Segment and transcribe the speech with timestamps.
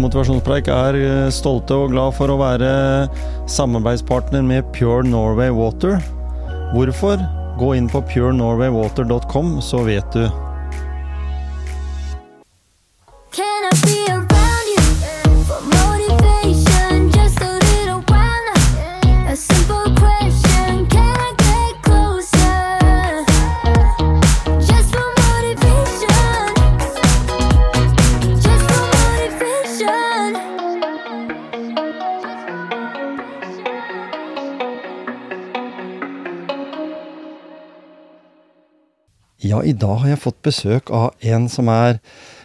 [0.00, 2.70] Motivasjonspreik er eh, stolte og glad for å være
[3.50, 6.00] samarbeidspartner med Pure Norway Water.
[6.74, 7.20] Hvorfor?
[7.56, 10.45] Gå inn på purenorwaywater.com, så vet du.
[39.66, 41.98] I dag har jeg fått besøk av en som er,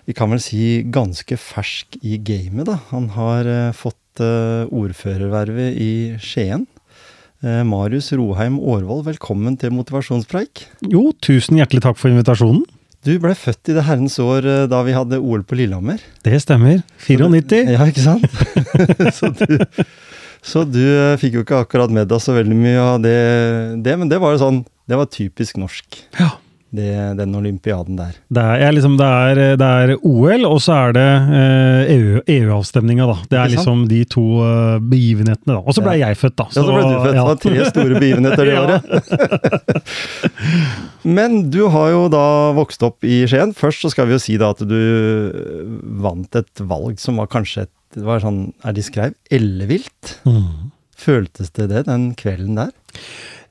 [0.09, 2.79] vi kan vel si, ganske fersk i gamet, da.
[2.91, 6.65] Han har uh, fått uh, ordførervervet i Skien.
[7.41, 10.65] Uh, Marius Roheim Aarvold, velkommen til Motivasjonspreik.
[10.89, 12.65] Jo, tusen hjertelig takk for invitasjonen.
[13.01, 16.03] Du ble født i det herrens år da vi hadde OL på Lillehammer.
[16.21, 16.83] Det stemmer.
[17.07, 17.63] 94.
[17.73, 18.27] Ja, ikke sant?
[19.17, 19.55] så du,
[20.45, 20.83] så du
[21.17, 23.17] fikk jo ikke akkurat med deg så veldig mye av det,
[23.81, 25.97] det, men det var jo sånn, det var typisk norsk.
[26.21, 26.35] Ja.
[26.71, 28.13] Det, den olympiaden der.
[28.31, 33.09] Det er, liksom, det, er, det er OL, og så er det eh, EU EU-avstemninga,
[33.09, 33.17] da.
[33.33, 35.59] Det er liksom de to eh, begivenhetene, da.
[35.65, 36.47] Og så ble jeg født, da.
[36.47, 37.17] Ja, så ble du født.
[37.17, 38.81] Det var tre store begivenheter det året.
[41.19, 43.51] Men du har jo da vokst opp i Skien.
[43.57, 44.79] Først så skal vi jo si da at du
[45.99, 50.13] vant et valg som var kanskje et det var sånn, er de skrev, ellevilt.
[50.23, 50.71] Mm.
[51.01, 52.71] Føltes det det den kvelden der?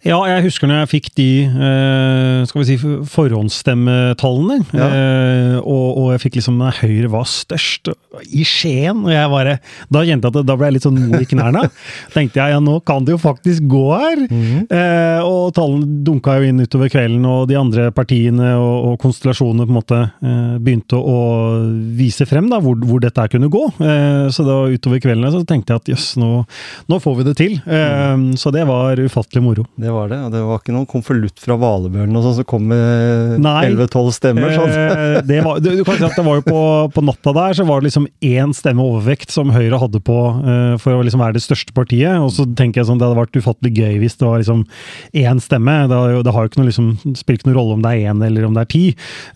[0.00, 2.76] Ja, jeg husker når jeg fikk de eh, skal vi si,
[3.12, 4.86] forhåndsstemmetallene, Ja.
[4.88, 7.90] eh, og, og jeg fikk liksom Høyre var størst
[8.32, 9.52] i Skien, og jeg bare
[9.92, 11.66] Da kjente jeg at da ble jeg litt sånn mo i knærne.
[12.14, 14.22] tenkte jeg ja, nå kan det jo faktisk gå her!
[14.30, 19.66] Eh, og tallene dunka jo inn utover kvelden, og de andre partiene og, og konstellasjonene
[19.68, 21.18] på en måte eh, begynte å
[21.98, 23.66] vise frem da, hvor, hvor dette kunne gå.
[23.84, 26.30] Eh, så da utover kvelden så tenkte jeg at jøss, nå,
[26.90, 27.58] nå får vi det til.
[27.66, 28.30] Mm.
[28.40, 29.66] Så det var ufattelig moro.
[29.80, 32.66] Det var det, og det var ikke noen konvolutt fra Valebjørnen og sånn som kom
[32.70, 33.66] med Nei.
[33.70, 34.54] 11-12 stemmer.
[34.54, 34.72] Sånn.
[34.74, 36.62] Eh, det var, du, du kan si at det var jo på,
[36.94, 40.74] på natta der, så var det liksom én stemme overvekt som Høyre hadde på uh,
[40.80, 42.16] for å liksom være det største partiet.
[42.20, 44.64] Og så tenker jeg sånn, det hadde vært ufattelig gøy hvis det var liksom
[45.24, 45.76] én stemme.
[45.90, 47.94] Det, har jo- det har jo ikke noe liksom, spiller ikke noen rolle om det
[47.96, 48.84] er én eller om det er ti,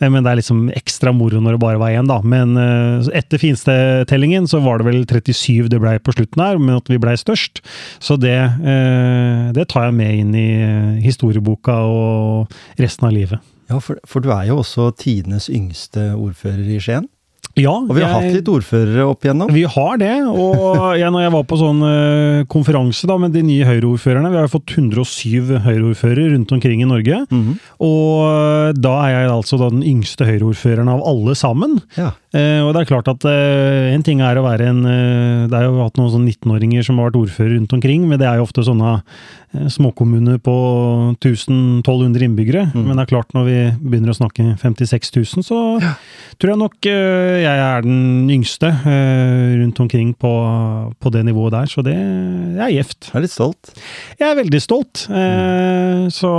[0.01, 2.21] eh, men det er liksom ekstra moro når det bare var én, da.
[2.25, 6.79] Men uh, etter finstetellingen så var det vel 37 det blei på slutten her, men
[6.79, 7.63] at vi blei størst.
[8.03, 13.41] Så det, uh, det tar jeg med inn i eh, historieboka og resten av livet.
[13.71, 17.09] Ja, for, for du er jo også tidenes yngste ordfører i Skien.
[17.55, 19.51] Ja, Og vi har jeg- hatt litt ordførere opp igjennom.
[19.55, 23.45] Vi har det, og jeg, når jeg var på sånn uh, konferanse da, med de
[23.47, 27.21] nye Høyre-ordførerne Vi har jo fått 107 Høyre-ordførere rundt omkring i Norge.
[27.31, 27.55] Mhm.
[27.79, 31.79] Og eh, da er jeg altså da den yngste Høyre-ordføreren av alle sammen.
[31.97, 32.11] Ja.
[32.35, 35.55] Eh, og det er klart at eh, en ting er å være en eh, Det
[35.55, 38.41] er jo hatt noen sånn 19-åringer som har vært ordfører rundt omkring, men det er
[38.41, 38.99] jo ofte sånne
[39.71, 40.53] småkommuner på
[41.23, 42.65] 1000-1200 innbyggere.
[42.73, 42.89] Mm.
[42.89, 45.59] Men det er klart når vi begynner å snakke 56 000, så
[46.43, 50.33] tror jeg nok jeg er den yngste rundt omkring på,
[50.99, 51.71] på det nivået der.
[51.71, 53.13] Så det, er gjevt.
[53.13, 53.71] Jeg er litt stolt.
[54.19, 55.05] Jeg er veldig stolt.
[55.07, 56.11] Mm.
[56.11, 56.33] så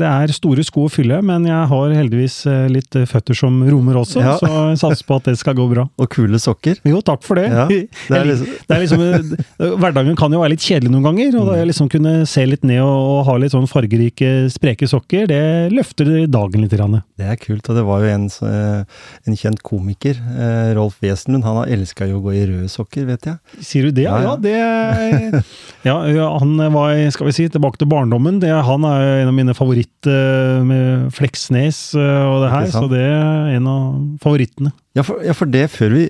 [0.00, 2.38] det er store sko å fylle, men jeg har heldigvis
[2.72, 4.38] litt føtter som romer også, Ja.
[4.40, 5.88] så jeg satser på at det skal gå bra.
[5.98, 6.78] Og kule sokker.
[6.86, 7.48] Jo, takk for det.
[7.50, 11.06] Ja, det er liksom- det er liksom, eh, hverdagen kan jo være litt kjedelig noen
[11.10, 14.30] ganger, og da jeg liksom kunne se litt ned og, og ha litt sånn fargerike,
[14.54, 15.42] spreke sokker, det
[15.74, 16.74] løfter dagen litt.
[16.76, 16.98] Grann.
[17.16, 18.82] Det er kult, og det var jo en, eh,
[19.30, 23.06] en kjent komiker, eh, Rolf Wesenlund, han har elska jo å gå i røde sokker,
[23.08, 23.38] vet jeg.
[23.64, 24.04] Sier du det?
[24.04, 24.52] Ja, Ja, det
[25.86, 28.40] Ja, han var, skal vi si, tilbake til barndommen.
[28.42, 33.00] Det, han er jo en av mine favoritter med Fleksnes og det her, så det
[33.06, 33.86] er en av
[34.22, 34.72] favorittene.
[34.96, 36.06] Ja for, ja, for det, før vi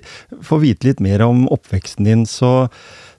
[0.47, 2.69] får vite litt mer om oppveksten din, så,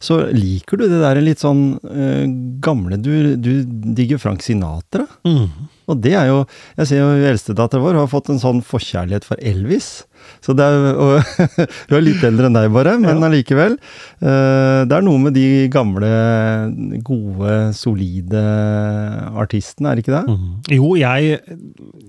[0.01, 2.25] så liker du det der litt sånn uh,
[2.65, 3.53] gamle Du, du
[3.99, 5.05] digger Frank Sinatra.
[5.29, 5.69] Mm.
[5.89, 6.39] Og det er jo
[6.79, 10.08] Jeg ser jo eldstedattera vår har fått en sånn forkjærlighet for Elvis.
[10.45, 11.23] Så det er, og,
[11.89, 13.77] du er litt eldre enn deg, bare, men allikevel.
[14.23, 16.11] eh, det er noe med de gamle,
[17.07, 18.43] gode, solide
[19.39, 20.25] artistene, er det ikke det?
[20.29, 20.53] Mm.
[20.79, 21.39] Jo, jeg,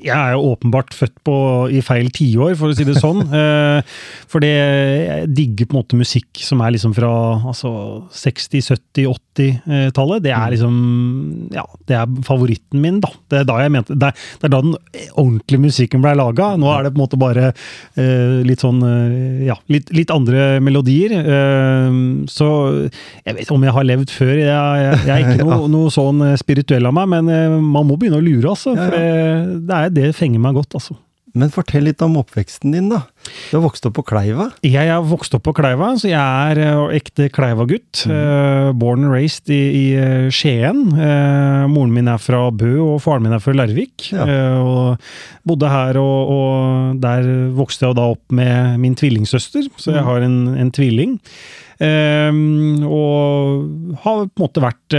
[0.04, 1.36] jeg er jo åpenbart født på,
[1.74, 3.24] i feil tiår, for å si det sånn.
[3.40, 3.98] eh,
[4.30, 7.12] for det, jeg digger på en måte musikk som er liksom fra
[7.50, 7.72] altså,
[8.14, 9.10] 60-, 70-,
[9.40, 10.24] 80-tallet.
[10.26, 10.78] Det er liksom
[11.56, 13.12] Ja, det er favoritten min, da.
[13.32, 14.76] Det er da jeg mente Det er, det er da den
[15.20, 16.52] ordentlige musikken ble laga.
[16.60, 17.52] Nå er det på en måte bare
[18.48, 21.16] litt sånn eh, Ja, litt, litt andre melodier.
[21.20, 22.00] Eh,
[22.32, 22.50] så
[23.26, 24.34] jeg vet om jeg har levd før.
[24.38, 27.88] Jeg, jeg, jeg er ikke noe, noe sånn eh, spirituell av meg, men eh, man
[27.90, 28.76] må begynne å lure, altså.
[28.78, 30.98] For det, det, er, det fenger meg godt, altså.
[31.38, 33.04] Men fortell litt om oppveksten din, da.
[33.50, 34.50] Du har vokst opp på Kleiva.
[34.66, 38.06] Jeg har vokst opp på Kleiva, så jeg er eh, ekte Kleiva-gutt.
[38.10, 40.88] Eh, born and raised i, i eh, Skien.
[41.70, 44.10] Moren min er fra Bø, og faren min er fra Larvik.
[44.16, 44.26] Ja.
[44.60, 44.98] Og
[45.48, 47.22] bodde her, og, og der
[47.58, 51.20] vokste jeg da opp med min tvillingsøster, så jeg har en, en tvilling.
[51.80, 54.96] Og har på en måte vært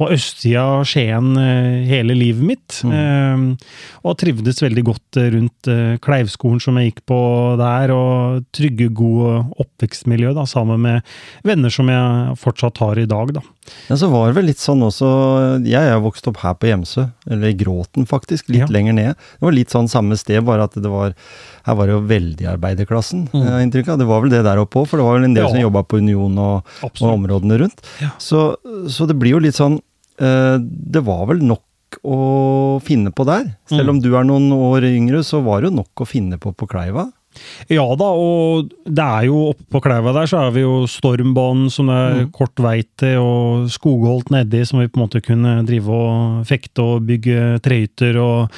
[0.00, 2.78] på østsida av Skien eh, hele livet mitt.
[2.88, 3.58] Mm.
[4.06, 7.18] og trivdes veldig godt eh, rundt eh, Kleivskolen som jeg gikk på
[7.60, 11.02] der, og trygge, gode oppvekstmiljø da, sammen med
[11.46, 13.34] venner som jeg fortsatt har i dag.
[13.36, 13.42] da.
[13.90, 15.06] Ja, så var det vel litt sånn også
[15.68, 18.70] Jeg er vokst opp her på Gjemsø, eller i Gråten faktisk, litt Ja.
[18.72, 19.12] lenger ned.
[19.36, 21.12] Det var litt sånn samme sted, bare at det var
[21.68, 23.42] Her var det jo veldig arbeiderklassen, Mm.
[23.44, 23.98] jeg har inntrykk av.
[24.00, 25.50] Det var vel det der oppe òg, for det var vel en del Ja.
[25.50, 27.80] som jobba på Union og, og områdene rundt.
[28.00, 28.08] Ja.
[28.18, 28.56] Så,
[28.88, 29.82] så det blir jo litt sånn eh,
[30.20, 31.64] Det var vel nok
[32.06, 33.48] å finne på der.
[33.66, 33.94] Selv Mm.
[33.96, 36.68] om du er noen år yngre, så var det jo nok å finne på på
[36.70, 37.08] Kleiva.
[37.70, 41.70] Ja da, og det er jo oppe på Kleiva der, så er vi jo Stormbanen
[41.70, 42.32] som det er Mm.
[42.32, 46.78] kort vei til, og Skogholt nedi, som vi på en måte kunne drive og fekte
[46.82, 48.50] og bygge trehytter og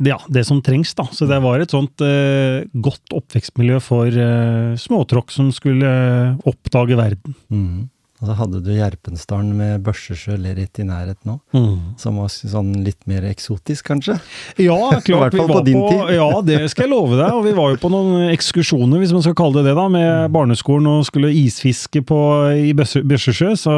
[0.00, 1.04] ja, det som trengs, da.
[1.10, 6.96] Så det var et sånt eh, godt oppvekstmiljø for eh, småtråkk som skulle eh, oppdage
[6.96, 7.34] verden.
[7.50, 7.88] Og
[8.20, 11.56] så hadde du Gjerpensdalen med Børsesjø rett i nærheten òg,
[11.96, 14.18] som var sånn litt mer eksotisk, kanskje?
[14.60, 15.32] Ja, I klart.
[15.32, 16.12] vi var på din tid.
[16.18, 17.32] Ja, det skal jeg love deg.
[17.32, 19.96] Og vi var jo på noen ekskursjoner, hvis man skal kalle det det, da, Mm.
[19.96, 22.20] med barneskolen og skulle isfiske på,
[22.60, 23.54] i Børsesjø.
[23.56, 23.72] Så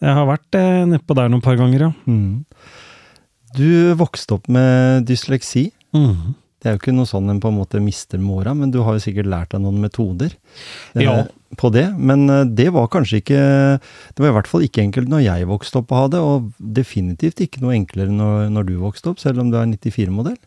[0.00, 1.92] jeg har vært eh, nedpå der noen par ganger, ja.
[2.08, 2.44] Mm.
[3.56, 3.68] Du
[4.00, 5.70] vokste opp med dysleksi.
[5.96, 6.34] Mm.
[6.58, 8.80] Det er jo ikke noe sånn en på en måte mister med åra, men du
[8.82, 10.32] har jo sikkert lært deg noen metoder
[10.96, 11.12] eh, Ja.
[11.56, 11.84] på det.
[11.96, 13.38] Men eh, det var kanskje ikke
[13.78, 16.50] Det var i hvert fall ikke enkelt når jeg vokste opp å ha det, og
[16.58, 20.38] definitivt ikke noe enklere når, når du vokste opp, selv om du er 94-modell.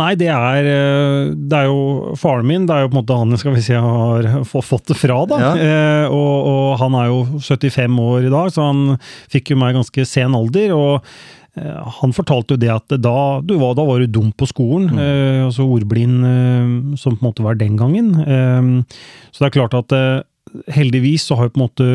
[0.00, 2.66] Nei, det er, eh, det er jo faren min.
[2.66, 5.18] Det er jo på en måte han skal vi si, har fått det fra.
[5.28, 5.40] da.
[5.42, 5.50] Ja.
[5.54, 8.96] Eh, og, og han er jo 75 år i dag, så han
[9.32, 10.72] fikk jo meg ganske sen alder.
[10.74, 11.10] og
[12.00, 15.42] han fortalte jo det at da, du var, da var du dum på skolen, eh,
[15.44, 18.14] altså ordblind eh, som på en måte var den gangen.
[18.22, 18.72] Eh,
[19.32, 20.22] så det er klart at eh,
[20.74, 21.92] heldigvis så har jo på en måte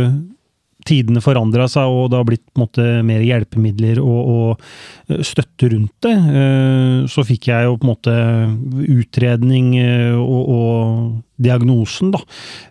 [0.86, 4.68] tidene forandra seg, og det har blitt på en måte mer hjelpemidler og, og
[5.10, 6.13] eh, støtte rundt det.
[6.13, 8.13] Eh, Så fikk jeg jo på en måte
[8.94, 12.22] utredning eh, og, og diagnosen da,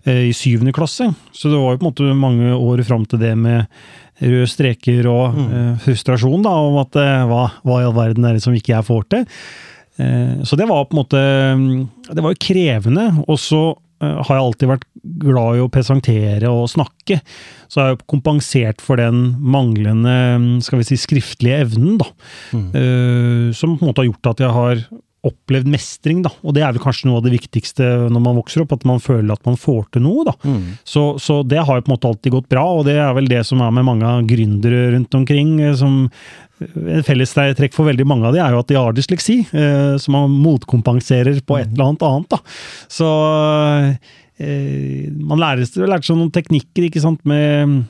[0.07, 1.11] eh, i syvende klasse.
[1.35, 3.67] Så det var jo på en måte mange år fram til det med
[4.23, 8.37] røde streker og eh, frustrasjon da, om at eh, hva, hva i all verden er
[8.39, 9.25] det som ikke jeg får til.
[9.99, 11.21] Eh, Så det var på en måte
[12.15, 13.09] Det var jo krevende.
[13.29, 13.63] Og så
[14.05, 14.83] har jeg alltid vært
[15.23, 17.21] glad i å presentere og snakke.
[17.73, 22.11] Så har jeg jo kompensert for den manglende skal vi si, skriftlige evnen, da.
[22.53, 24.83] Eh, Som på en måte har gjort at jeg har
[25.25, 26.31] opplevd mestring, da.
[26.45, 29.03] Og det er vel kanskje noe av det viktigste når man vokser opp, at man
[29.03, 30.35] føler at man får til noe, da.
[30.87, 33.31] Så, så det har jo på en måte alltid gått bra, og det er vel
[33.31, 35.57] det som er med mange gründere rundt omkring.
[35.61, 36.09] eh, som
[36.61, 40.15] en fellestrekk for veldig mange av de er jo at de har dysleksi, eh, som
[40.17, 42.31] man motkompenserer på et eller annet annet.
[42.37, 42.39] da.
[42.89, 43.09] Så
[44.39, 47.85] eh, man lærer, lærte seg noen teknikker ikke sant, med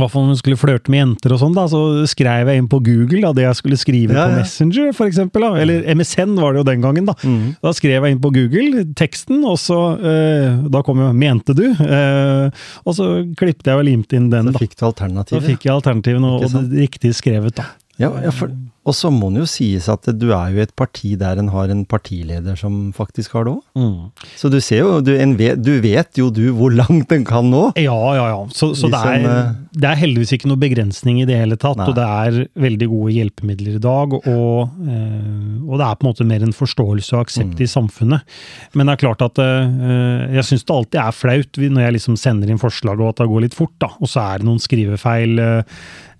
[0.00, 2.68] hvert fall når hun skulle flørte med jenter og sånn, da, så skrev jeg inn
[2.72, 4.38] på Google da, det jeg skulle skrive Ja, på.
[4.40, 5.44] Messenger, for eksempel.
[5.44, 5.50] Da.
[5.60, 7.14] Eller MSN var det jo den gangen, da.
[7.22, 7.56] Mm.
[7.60, 11.76] Da skrev jeg inn på Google teksten, og så eh, Da kom jo 'mente du',
[11.76, 12.50] eh,
[12.86, 14.48] og så klippet jeg og limte inn den.
[14.48, 14.58] Så da.
[14.64, 15.44] fikk du Da alternativet.
[15.50, 17.64] fikk jeg alternativene og, og det riktig skrevet, da.
[18.00, 18.48] Ja, ja, for,
[18.82, 21.50] og så må det jo sies at du er jo i et parti der en
[21.52, 24.24] har en partileder som faktisk har det òg.
[24.40, 27.46] Så du ser jo, du, en vet, du vet jo du hvor langt en kan
[27.52, 27.60] nå.
[27.78, 28.40] Ja, ja, ja.
[28.50, 31.78] Så, så det, er, eh, det er heldigvis ikke noe begrensning i det hele tatt.
[31.78, 31.86] Nei.
[31.92, 34.16] Og det er veldig gode hjelpemidler i dag.
[34.18, 37.62] Og, eh, og det er på en måte mer en forståelse og aksept Mm.
[37.62, 38.34] i samfunnet.
[38.74, 42.18] Men det er klart at eh, jeg syns det alltid er flaut når jeg liksom
[42.18, 43.92] sender inn forslag og at det går litt fort, da.
[44.02, 45.38] Og så er det noen skrivefeil.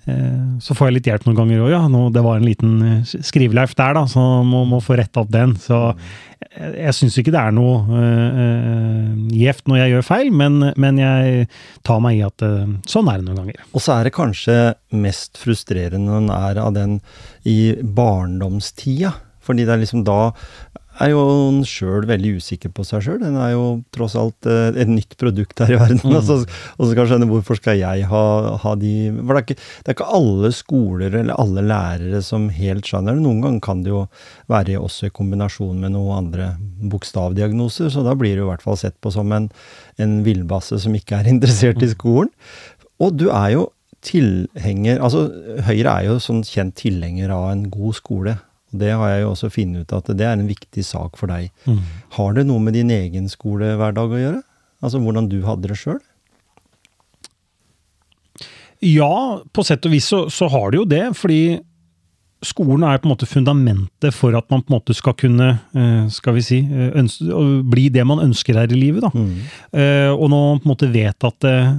[0.06, 1.82] Eh, eh, Så får jeg litt hjelp noen ganger òg, ja.
[2.12, 5.56] Det var en liten eh, skriveleif der, da, så må, må få retta opp den.
[5.60, 5.80] Så
[6.52, 8.02] jeg, jeg syns ikke det er noe
[9.32, 11.48] gjevt når jeg gjør feil, men, men jeg
[11.86, 13.66] tar meg i at eh, sånn er det noen ganger.
[13.72, 14.56] Og så er det kanskje
[14.94, 16.98] mest frustrerende når en er av den
[17.48, 19.14] i barndomstida.
[19.42, 20.30] Fordi det er liksom da
[21.00, 21.22] er jo
[21.66, 23.20] sjøl veldig usikker på seg sjøl.
[23.22, 26.02] Den er jo tross alt eh, et nytt produkt her i verden.
[26.12, 28.22] Og så og så kan skjønne hvorfor skal jeg ha,
[28.62, 32.48] ha de For det er, ikke, det er ikke alle skoler eller alle lærere som
[32.52, 33.24] helt skjønner det.
[33.24, 34.04] Noen ganger kan det jo
[34.52, 36.52] være også i kombinasjon med noen andre
[36.92, 39.48] bokstavdiagnoser, så da blir det jo i hvert fall sett på som en,
[40.02, 42.32] en villbasse som ikke er interessert i skolen.
[43.02, 43.70] Og du er jo
[44.02, 45.28] tilhenger Altså,
[45.62, 48.34] Høyre er jo sånn kjent tilhenger av en god skole.
[48.72, 51.50] Det har jeg jo også funnet ut at det er en viktig sak for deg.
[51.68, 51.82] Mm.
[52.16, 54.40] Har det noe med din egen skolehverdag å gjøre?
[54.82, 56.00] Altså hvordan du hadde det sjøl?
[58.82, 61.42] Ja, på sett og vis så, så har det jo det, fordi
[62.42, 66.08] skolen er på en måte fundamentet for at man på en måte skal kunne eh,
[66.12, 67.12] skal vi si, eh,
[67.70, 69.06] bli det man ønsker her i livet.
[69.06, 69.10] da.
[69.12, 70.16] Mm.
[70.16, 71.72] og nå på en måte vet at eh,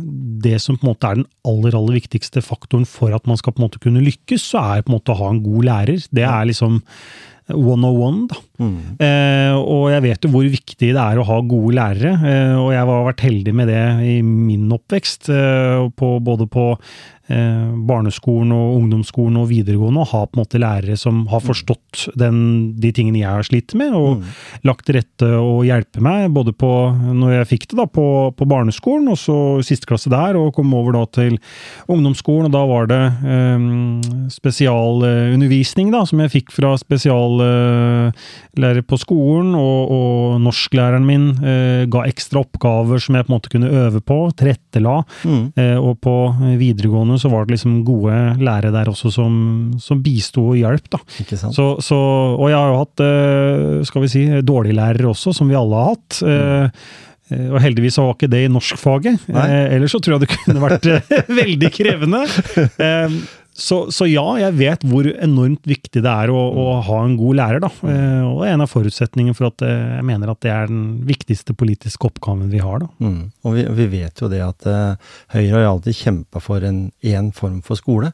[0.44, 3.54] det som på en måte er den aller aller viktigste faktoren for at man skal
[3.54, 6.08] på en måte kunne lykkes, så er på en måte å ha en god lærer.
[6.12, 6.82] Det er liksom
[7.52, 8.38] 101, da.
[9.04, 12.70] Eh, og jeg vet jo hvor viktig det er å ha gode lærere, eh, og
[12.72, 16.80] jeg har vært heldig med det i min oppvekst, eh, på, både på eh,
[17.24, 22.74] barneskolen og ungdomsskolen og videregående, og ha på en måte lærere som har forstått den,
[22.82, 24.24] de tingene jeg har slitt med, og
[24.68, 26.72] lagt til rette og hjelpe meg, både på
[27.16, 30.74] når jeg fikk det da, på, på barneskolen, og så siste klasse der, og kom
[30.76, 31.38] over da til
[31.92, 33.60] ungdomsskolen, og da var det eh,
[34.34, 42.02] spesialundervisning da, som jeg fikk fra spesiallærer på skolen, og, og norsklæreren min eh, ga
[42.10, 44.96] ekstra oppgaver som jeg på en måte kunne øve på, tilrettela,
[45.56, 46.16] eh, og på
[46.60, 49.34] videregående så var det liksom gode lærere der også som,
[49.82, 51.00] som bisto og hjalp, da.
[51.56, 51.98] Så, så,
[52.38, 55.76] og jeg har jo hatt, eh, skal vi si, dårlige lærere også, som vi alle
[55.82, 56.20] har hatt.
[56.24, 56.84] Eh,
[57.34, 59.28] eh, Og heldigvis var ikke det i norskfaget.
[59.30, 60.90] Eh, ellers så tror jeg det kunne vært
[61.44, 62.24] veldig krevende.
[63.54, 67.18] Eh, så, så ja, jeg vet hvor enormt viktig det er å, å ha en
[67.20, 67.62] god lærer.
[67.62, 67.70] da.
[68.26, 71.04] Og det er en av forutsetningene for at eh, jeg mener at det er den
[71.06, 72.82] viktigste politiske oppgaven vi har.
[72.82, 72.90] da.
[73.04, 73.22] Mm.
[73.46, 77.32] Og vi, vi vet jo det at eh, Høyre har alltid kjempa for en én
[77.36, 78.12] form for skole.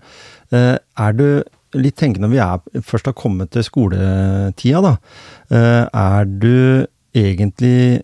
[0.52, 1.44] Eh, er du
[1.78, 4.96] litt tenkende når vi er, først har kommet til skoletida, da.
[5.54, 8.00] eh, er du egentlig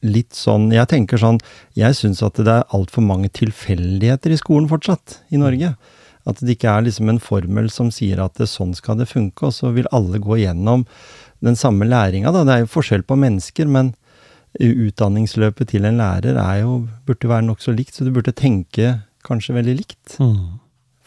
[0.00, 1.40] litt sånn Jeg tenker sånn
[1.76, 5.74] Jeg syns at det er altfor mange tilfeldigheter i skolen fortsatt, i Norge.
[6.28, 9.48] At det ikke er liksom en formel som sier at det, sånn skal det funke,
[9.48, 10.84] og så vil alle gå gjennom
[11.40, 12.32] den samme læringa.
[12.34, 13.94] Det er jo forskjell på mennesker, men
[14.60, 19.56] utdanningsløpet til en lærer er jo, burde være nokså likt, så du burde tenke kanskje
[19.56, 20.18] veldig likt.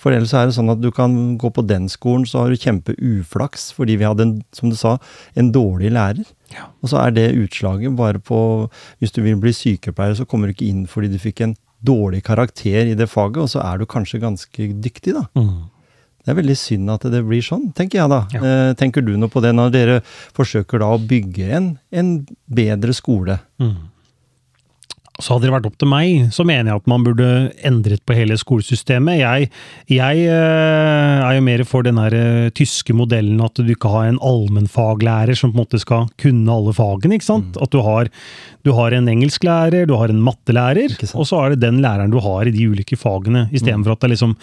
[0.04, 2.60] For ellers er det sånn at du kan gå på den skolen, så har du
[2.60, 4.98] kjempeuflaks fordi vi hadde, en, som du sa,
[5.40, 6.28] en dårlig lærer.
[6.52, 6.68] Ja.
[6.84, 8.70] Og så er det utslaget bare på
[9.02, 12.24] Hvis du vil bli sykepleier, så kommer du ikke inn fordi du fikk en dårlig
[12.26, 15.28] karakter i det faget, og så er du kanskje ganske dyktig, da.
[15.38, 15.70] Mm.
[16.24, 18.22] Det er veldig synd at det blir sånn, tenker jeg da.
[18.32, 18.44] Ja.
[18.48, 19.98] Eh, tenker du noe på det når dere
[20.36, 22.14] forsøker da å bygge en, en
[22.48, 23.42] bedre skole?
[23.60, 23.92] Mm.
[25.22, 27.28] Så hadde det vært opp til meg, så mener jeg at man burde
[27.68, 29.20] endret på hele skolesystemet.
[29.20, 29.50] Jeg,
[29.94, 34.10] jeg eh, er jo mer for den her eh, tyske modellen at du ikke har
[34.10, 37.20] en allmennfaglærer som på en måte skal kunne alle fagene.
[37.20, 37.62] ikke sant?
[37.62, 38.10] At du har,
[38.64, 42.20] du har en engelsklærer, du har en mattelærer, og så er det den læreren du
[42.24, 44.36] har i de ulike fagene, istedenfor at det er liksom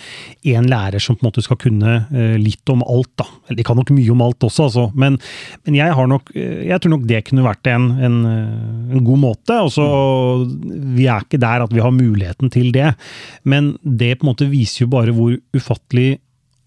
[0.53, 3.09] én lærer som på en måte skal kunne eh, litt om alt.
[3.17, 3.25] da.
[3.57, 4.85] De kan nok mye om alt også, altså.
[4.95, 5.17] men,
[5.65, 9.07] men jeg, har nok, eh, jeg tror nok det kunne vært en, en, eh, en
[9.09, 9.57] god måte.
[9.71, 9.89] Også,
[10.99, 12.93] Vi er ikke der at vi har muligheten til det,
[13.49, 16.19] men det på en måte viser jo bare hvor ufattelig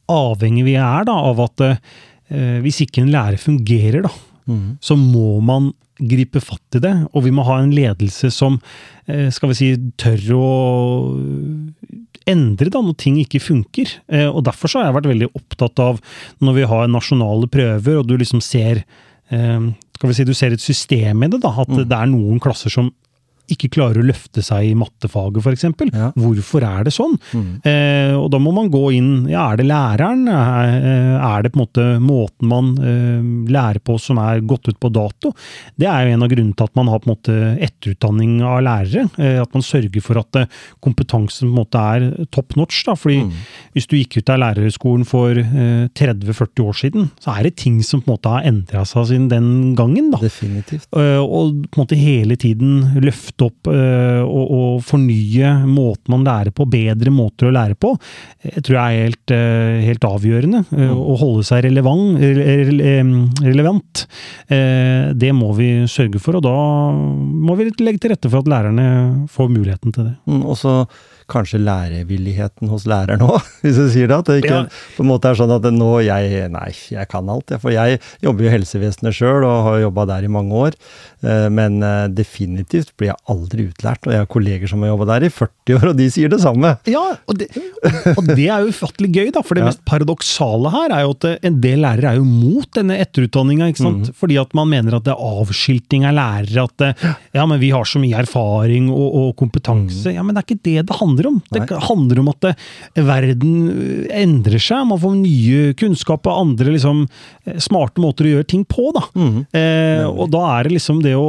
[0.10, 4.74] avhengig vi er da, av at eh, hvis ikke en lærer fungerer, da, Mm.
[4.84, 5.70] så må man
[6.00, 6.94] gripe fatt i det.
[7.14, 8.60] Og vi må ha en ledelse som
[9.08, 9.70] eh, skal vi si,
[10.02, 10.48] tør å
[12.30, 13.98] endre da, når ting ikke funker.
[14.08, 16.00] Eh, Og Derfor så har jeg vært veldig opptatt av
[16.44, 18.84] når vi har nasjonale prøver, og du liksom ser
[19.30, 22.40] eh, skal vi si, du ser et system i det, da, at det er noen
[22.44, 22.92] klasser som
[23.52, 25.66] ikke klarer å løfte seg i mattefaget, f.eks.
[25.94, 26.12] Ja.
[26.16, 27.18] Hvorfor er det sånn?
[27.34, 27.50] Mm.
[27.68, 30.24] Eh, og da må man gå inn ja, Er det læreren?
[30.32, 34.70] Er, eh, er det på en måte måten man eh, lærer på som er gått
[34.72, 35.34] ut på dato?
[35.76, 37.36] Det er jo en av grunnene til at man har på en måte
[37.68, 39.08] etterutdanning av lærere.
[39.20, 40.48] Eh, at man sørger for at eh,
[40.84, 42.84] kompetansen på en måte er top notch.
[42.88, 42.96] Da.
[42.96, 43.32] Fordi Mm.
[43.76, 47.82] hvis du gikk ut av lærerhøgskolen for eh, 30-40 år siden, så er det ting
[47.84, 50.10] som på en måte har endra seg siden den gangen.
[50.12, 50.18] da.
[50.24, 50.88] Definitivt.
[50.96, 56.26] Eh, og på en måte hele tiden løfte opp eh, og, og fornye måten man
[56.28, 57.94] lærer på, bedre måter å lære på,
[58.44, 60.64] jeg tror jeg er helt, eh, helt avgjørende.
[60.70, 60.94] Mm.
[60.94, 64.06] Å holde seg relevant, rele- rele- relevant,
[64.54, 66.56] eh, det må vi sørge for, og da
[66.94, 68.88] må vi legge til rette for at lærerne
[69.32, 70.16] får muligheten til det.
[70.30, 70.78] Mm, og så
[71.34, 74.20] kanskje lærevilligheten hos læreren òg, hvis du sier det.
[74.24, 74.64] At det ikke Ja.
[74.98, 77.52] på en måte er sånn at nå jeg Nei, jeg kan alt.
[77.62, 80.78] For jeg jobber jo i helsevesenet sjøl og har jobba der i mange år.
[81.24, 84.06] Eh, Men eh, definitivt blir jeg aldri utlært.
[84.08, 86.40] Og jeg har kolleger som har jobba der i 40 år, og de sier det
[86.44, 86.76] samme.
[86.90, 87.48] Ja, og det,
[88.18, 89.42] og det er jo ufattelig gøy, da.
[89.42, 89.70] For det Ja.
[89.72, 93.72] mest paradoksale her er jo at en del lærere er jo mot denne etterutdanninga.
[93.74, 94.14] Mhm.
[94.20, 96.68] Fordi at man mener at det er avskilting av lærere.
[96.68, 100.10] At ja, men vi har så mye erfaring og, og kompetanse.
[100.12, 100.16] Mm.
[100.16, 101.42] Ja, men det er ikke det det handler handler om.
[101.54, 101.80] Det Nei.
[101.88, 102.54] handler om at det,
[103.08, 107.06] verden øh, endrer seg, man får nye kunnskap og andre liksom,
[107.46, 108.92] eh, smarte måter å gjøre ting på.
[108.94, 109.04] da.
[109.16, 109.46] Mhm.
[109.54, 111.24] Eh, og da er det liksom det å,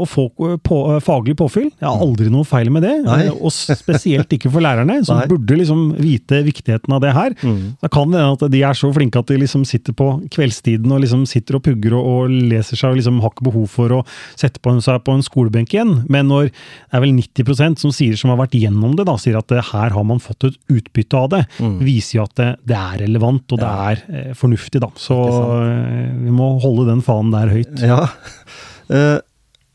[0.00, 0.28] å få
[0.62, 1.70] på, faglig påfyll.
[1.80, 2.94] Jeg har aldri noe feil med det.
[3.04, 3.26] Nei.
[3.26, 5.26] eh, Og spesielt ikke for lærerne, som Nei.
[5.30, 7.34] burde liksom vite viktigheten av det her.
[7.42, 7.76] Mm.
[7.80, 10.90] Da kan det hende at de er så flinke at de liksom sitter på kveldstiden
[10.92, 13.88] og liksom sitter og pugger og, og leser seg og liksom har ikke behov for
[14.00, 14.04] å
[14.38, 16.04] sette på seg på en skolebenk igjen.
[16.08, 19.36] Men når det er vel 90% som sier som har vært gjennom det, da, sier
[19.38, 21.42] at her har man fått et utbytte av det,
[21.84, 24.80] viser jo at det, det er relevant og det er eh, fornuftig.
[24.82, 24.88] da.
[24.98, 25.16] Så
[25.64, 27.76] eh, vi må holde den fanen der høyt.
[27.84, 28.02] Ja.
[28.90, 29.20] Eh,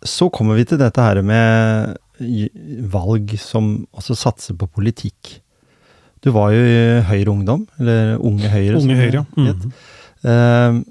[0.03, 1.93] Så kommer vi til dette her med
[2.91, 5.37] valg som også satser på politikk.
[6.19, 8.75] Du var jo i Høyre Ungdom, eller Unge Høyre.
[8.81, 9.23] Unge Høyre, ja.
[9.39, 9.71] Mm.
[10.25, 10.81] Eh,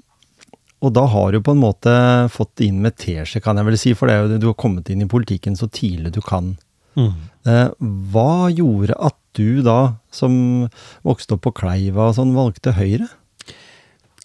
[0.85, 1.93] og da har du på en måte
[2.33, 5.01] fått inn med teskje, kan jeg vel si, for det jo du har kommet inn
[5.05, 6.55] i politikken så tidlig du kan.
[6.95, 7.13] Mhm.
[7.45, 7.69] Eh,
[8.11, 10.69] hva gjorde at du da, som
[11.05, 13.09] vokste opp på Kleiva og sånn, valgte Høyre?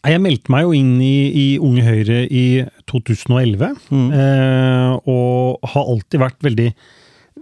[0.06, 4.06] Jeg meldte meg jo inn i, i Unge Høyre i 2011, Mm.
[4.16, 6.72] eh, og har alltid vært veldig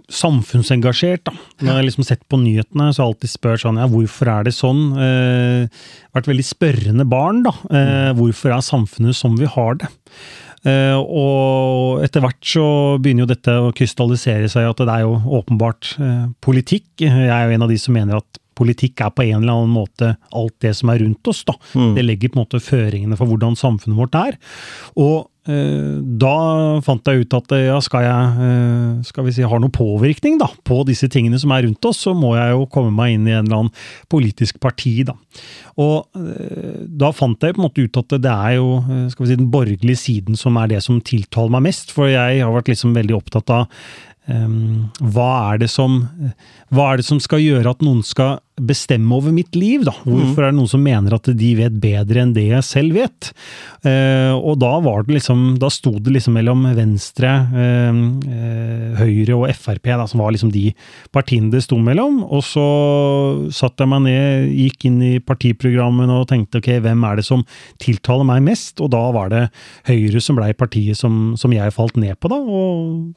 [0.09, 1.23] samfunnsengasjert.
[1.29, 1.31] da.
[1.61, 4.31] Når jeg har liksom sett på nyhetene, så har jeg alltid spurt sånn, ja, hvorfor
[4.33, 4.81] er det sånn?
[4.97, 5.67] Eh,
[6.15, 7.53] vært veldig spørrende barn, da.
[7.69, 9.87] Eh, hvorfor er samfunnet som vi har det?
[10.67, 12.65] Eh, og etter hvert så
[12.99, 16.89] begynner jo dette å krystallisere seg, at det er jo åpenbart eh, politikk.
[17.05, 19.73] Jeg er jo en av de som mener at politikk er på en eller annen
[19.73, 21.43] måte alt det som er rundt oss.
[21.47, 21.55] da.
[21.73, 21.91] Mm.
[21.97, 24.37] Det legger på en måte føringene for hvordan samfunnet vårt er.
[24.99, 26.33] Og eh, da
[26.85, 30.39] fant jeg ut at eh, ja, skal jeg eh, skal vi si, har noen påvirkning
[30.41, 33.29] da, på disse tingene som er rundt oss, så må jeg jo komme meg inn
[33.29, 34.99] i en eller annen politisk parti.
[35.07, 35.15] da.
[35.79, 36.11] Og
[36.99, 38.81] da fant jeg på en måte ut at det er jo
[39.13, 41.93] skal vi si, den borgerlige siden som er det som tiltaler meg mest.
[41.95, 43.81] For jeg har vært liksom veldig opptatt av
[44.29, 46.03] hva, er det som,
[46.69, 49.83] hva er det som skal gjøre at noen skal bestemme over mitt liv?
[49.87, 49.93] da?
[50.03, 53.31] Hvorfor er det noen som mener at de vet bedre enn det jeg selv vet?
[53.87, 57.31] Eh, og da var det liksom, da sto det liksom mellom Venstre,
[57.63, 58.01] eh,
[58.33, 60.69] eh, Høyre og Frp, da, som var liksom de
[61.15, 62.21] partiene det sto mellom.
[62.27, 62.67] Og så
[63.55, 67.45] satte jeg meg ned, gikk inn i partiprogrammene og tenkte ok, hvem er det som
[67.81, 68.79] tiltaler meg mest?
[68.83, 69.47] Og da var det
[69.89, 72.39] Høyre som blei partiet som, som jeg falt ned på, da.
[72.39, 73.09] og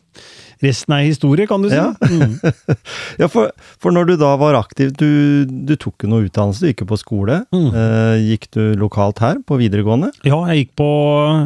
[0.63, 1.79] Resten er historie, kan du si.
[1.79, 1.91] Ja.
[2.07, 2.39] Mm.
[3.21, 3.51] Ja, for,
[3.83, 5.09] for når du da var aktiv, du,
[5.47, 7.39] du tok jo noe utdannelse, du gikk jo på skole.
[7.55, 7.69] Mm.
[7.75, 10.11] Uh, gikk du lokalt her, på videregående?
[10.27, 10.89] Ja, jeg gikk på,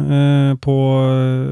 [0.07, 0.77] uh, på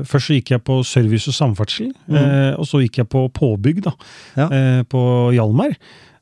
[0.05, 3.81] Først så gikk jeg på service og samferdsel, eh, og så gikk jeg på påbygg,
[3.85, 3.93] da.
[4.37, 4.47] Ja.
[4.89, 5.01] På
[5.33, 5.73] Hjalmar.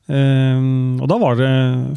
[0.04, 1.50] Og da var det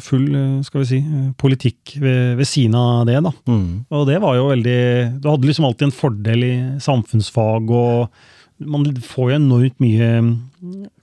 [0.04, 0.26] full,
[0.64, 1.00] skal vi si,
[1.40, 3.32] politikk ved, ved siden av det, da.
[3.50, 3.68] Mm.
[3.92, 4.80] Og det var jo veldig
[5.22, 6.54] Du hadde liksom alltid en fordel i
[6.84, 10.10] samfunnsfag, og man får jo enormt mye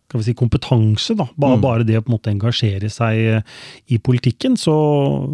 [0.07, 1.25] skal vi si, kompetanse, da.
[1.37, 1.61] Bare, Mm.
[1.61, 3.41] bare det å på en måte engasjere seg eh,
[3.89, 4.55] i politikken.
[4.57, 4.73] Så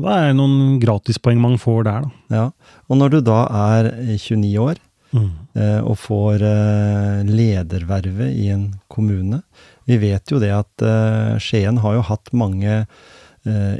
[0.01, 2.11] det er noen gratispoeng man får der, da.
[2.35, 2.45] Ja.
[2.89, 3.41] Og når du da
[3.75, 4.75] er 29 år
[5.13, 5.29] Mm.
[5.59, 9.41] eh, og får eh, ledervervet i en kommune
[9.85, 12.85] Vi vet jo det at eh, Skien har jo hatt mange eh,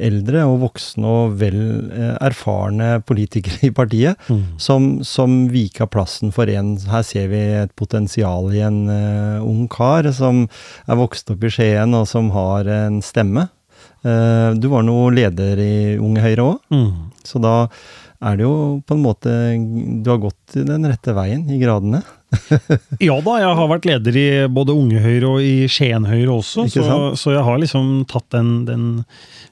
[0.02, 1.58] eldre og voksne og vel
[1.94, 4.18] eh, erfarne politikere i partiet.
[4.32, 4.58] Mm.
[4.58, 9.68] som, som vika plassen for en Her ser vi et potensial i en uh, ung
[9.72, 10.48] kar som
[10.88, 13.48] er vokst opp i Skien, og som har en stemme.
[14.06, 17.12] Uh, du var nå leder i Unge Høyre òg, Mm.
[17.28, 17.56] så da
[18.22, 19.32] er det jo på en måte
[20.06, 22.02] Du har gått den rette veien i gradene.
[23.02, 26.68] Ja da, jeg har vært leder i både Unge Høyre og i Skien Høyre også,
[26.72, 29.51] så, så jeg har liksom tatt den, den eh,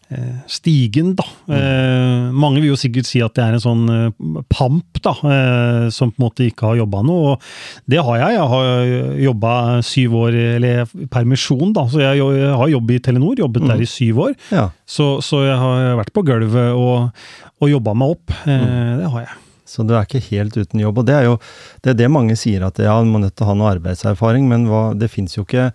[0.50, 1.24] stigen, da.
[1.54, 5.90] Eh, mange vil jo sikkert si at det er en sånn eh, pamp, da, eh,
[5.94, 7.36] som på en måte ikke har jobba noe.
[7.36, 8.38] Og det har jeg.
[8.40, 8.82] Jeg har
[9.28, 9.52] jobba
[9.86, 11.86] syv år, eller permisjon, da.
[11.92, 12.24] Så jeg,
[12.58, 14.34] har jobb i Telenor, jobbet der i syv år.
[14.56, 17.14] Ja, Så, så jeg har vært på gulvet og,
[17.62, 18.34] og jobba meg opp.
[18.50, 19.38] Eh, Det har jeg.
[19.70, 21.00] Så du er ikke helt uten jobb.
[21.04, 21.38] Og det er jo
[21.84, 24.50] det, er det mange sier, at ja, man må nødt til å ha noe arbeidserfaring,
[24.50, 25.70] men hva, det fins jo ikke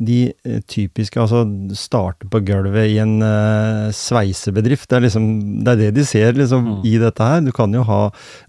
[0.00, 1.42] de eh, typiske Altså
[1.76, 4.86] starte på gulvet i en uh, sveisebedrift.
[4.88, 5.26] Det er liksom
[5.66, 6.78] det er det de ser liksom Mm.
[6.88, 7.40] i dette her.
[7.44, 8.00] Du kan jo ha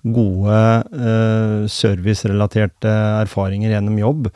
[0.04, 0.62] gode
[0.94, 4.30] uh, servicerelaterte erfaringer gjennom jobb.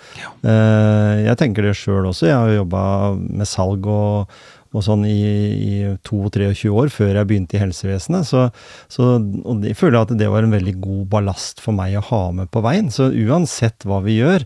[0.43, 2.27] Eh, jeg tenker det sjøl også.
[2.29, 2.83] Jeg har jo jobba
[3.15, 4.35] med salg og
[4.75, 5.15] og sånn i,
[5.55, 8.27] i 22-23 år før jeg begynte i helsevesenet.
[8.27, 8.47] Så,
[8.91, 12.23] så og jeg føler at det var en veldig god ballast for meg å ha
[12.35, 12.91] med på veien.
[12.93, 14.43] Så uansett hva vi gjør,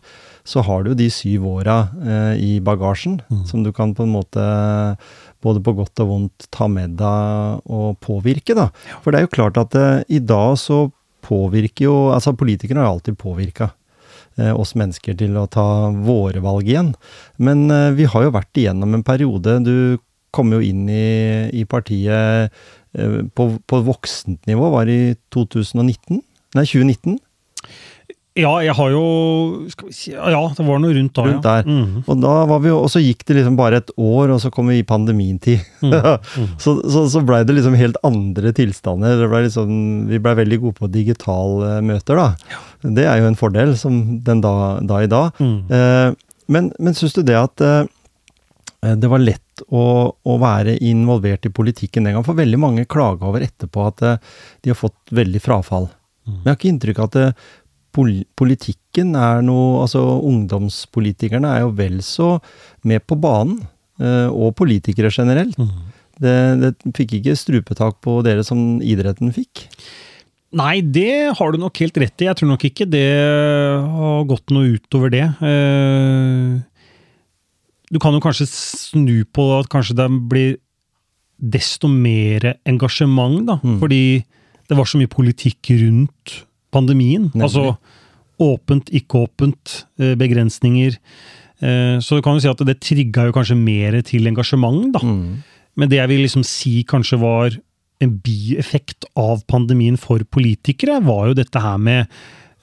[0.48, 4.13] så har du jo de syv åra eh, i bagasjen som du kan på en
[4.13, 4.46] måte
[5.44, 8.70] både på godt og vondt ta med deg og påvirke, da.
[9.04, 10.88] For det er jo klart at eh, i dag så
[11.26, 13.72] påvirker jo Altså, politikere har alltid påvirka.
[14.39, 16.94] eh, oss mennesker til å ta våre valg igjen.
[17.38, 19.60] Men eh, vi har jo vært igjennom en periode.
[19.65, 20.00] Du
[20.36, 22.50] kom jo inn i, i partiet
[22.98, 26.22] eh, på, på voksent nivå, var i 2019?
[26.58, 27.20] Nei, 2019?
[28.39, 29.04] Ja, jeg har jo
[29.92, 31.63] si, Ja, det var noe rundt da, Rundt ja.
[31.65, 32.04] Mm -hmm.
[32.08, 34.52] Og da var vi jo, og så gikk det liksom bare et år, og så
[34.52, 35.60] kom vi i pandemintid.
[36.63, 39.18] så så, så blei det liksom helt andre tilstander.
[39.18, 42.36] Det ble liksom, vi blei veldig gode på digitale møter, da.
[42.84, 45.32] Det er jo en fordel som den da, da i dag.
[45.39, 45.72] Mm.
[45.72, 46.13] Eh,
[46.48, 51.54] men men syns du det at eh, det var lett å, å være involvert i
[51.54, 52.26] politikken den gang?
[52.26, 54.19] For veldig mange klager over etterpå at eh,
[54.63, 55.89] de har fått veldig frafall.
[56.30, 57.48] Men jeg har ikke inntrykk av at eh,
[57.95, 62.36] pol politikken er noe Altså ungdomspolitikerne er jo vel så
[62.86, 63.63] med på banen.
[64.00, 65.58] eh, og politikere generelt.
[66.19, 69.67] Det, det fikk ikke strupetak på dere som idretten fikk.
[70.60, 72.26] Nei, det har du nok helt rett i.
[72.26, 73.06] Jeg tror nok ikke det
[73.93, 75.28] har gått noe utover det.
[75.45, 76.58] Eh,
[77.89, 80.58] Du kan jo kanskje snu på at kanskje det blir
[81.39, 83.60] desto mer engasjement, da.
[83.63, 83.80] Mm.
[83.82, 84.04] Fordi
[84.69, 87.32] det var så mye politikk rundt pandemien.
[87.34, 87.47] Nemlig.
[87.47, 87.78] Altså
[88.39, 90.97] åpent, ikke åpent, eh, begrensninger.
[91.62, 94.99] Eh, Så du kan jo si at det trigga jo kanskje mer til engasjement, da.
[94.99, 95.43] Mm.
[95.75, 97.58] Men det jeg vil liksom si kanskje var
[98.02, 102.08] en bieffekt av pandemien for politikere, var jo dette her med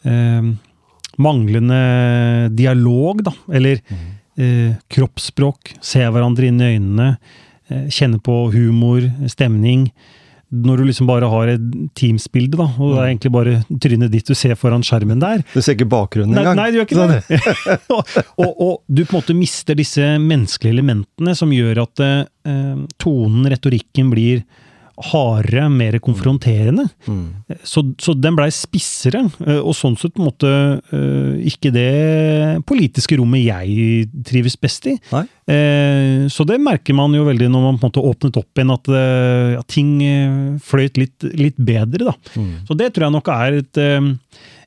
[0.04, 0.54] eh,
[1.18, 3.32] manglende dialog, da.
[3.52, 3.80] Eller
[4.38, 5.76] eh, kroppsspråk.
[5.84, 7.08] Se hverandre inn i øynene.
[7.68, 9.88] Eh, kjenne på humor, stemning.
[10.54, 11.62] Når du liksom bare har et
[11.98, 15.58] Teams-bilde, da, og det er egentlig bare trynet ditt du ser foran skjermen der, Du
[15.58, 16.54] ser ikke bakgrunnen engang.
[16.60, 17.40] nei, du gjør ikke det.
[17.96, 22.84] og, og, og du på en måte mister disse menneskelige elementene som gjør at eh,
[23.02, 24.44] tonen, retorikken, blir
[24.96, 26.86] hardere, mer konfronterende.
[27.06, 27.26] Mm.
[27.68, 30.48] Så, så den blei spissere, eh, og sånn sett måte
[30.80, 34.96] eh, ikke det politiske rommet jeg trives best i.
[35.12, 35.24] Nei.
[35.52, 38.72] Eh, Så det merker man jo veldig når man på en måte åpnet opp igjen,
[38.74, 38.92] at
[39.56, 39.90] ja, ting
[40.64, 42.10] fløyt litt, litt bedre.
[42.10, 42.14] da.
[42.36, 42.52] Mm.
[42.68, 43.82] Så det tror jeg nok er et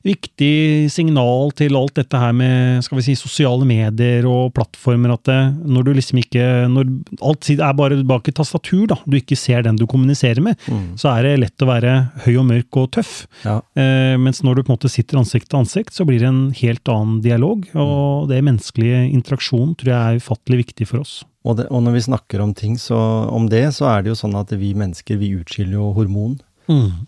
[0.06, 5.14] viktig signal til alt dette her med skal vi si, sosiale medier og plattformer.
[5.16, 6.88] At det, når du liksom ikke Når
[7.26, 10.96] alt er bare bak et tastatur, da, du ikke ser den du kommuniserer med, Mm.
[10.98, 11.92] så er det lett å være
[12.24, 13.26] høy og mørk og tøff.
[13.44, 13.60] Ja.
[13.76, 16.50] Eh, mens når du på en måte sitter ansikt til ansikt, så blir det en
[16.52, 17.66] helt annen dialog.
[17.74, 21.24] Og det menneskelige interaksjonen tror jeg er ufattelig viktig for oss.
[21.44, 22.98] Og, det, og når vi snakker om ting så,
[23.32, 26.38] om det, så er det jo sånn at vi mennesker vi utskiller jo hormon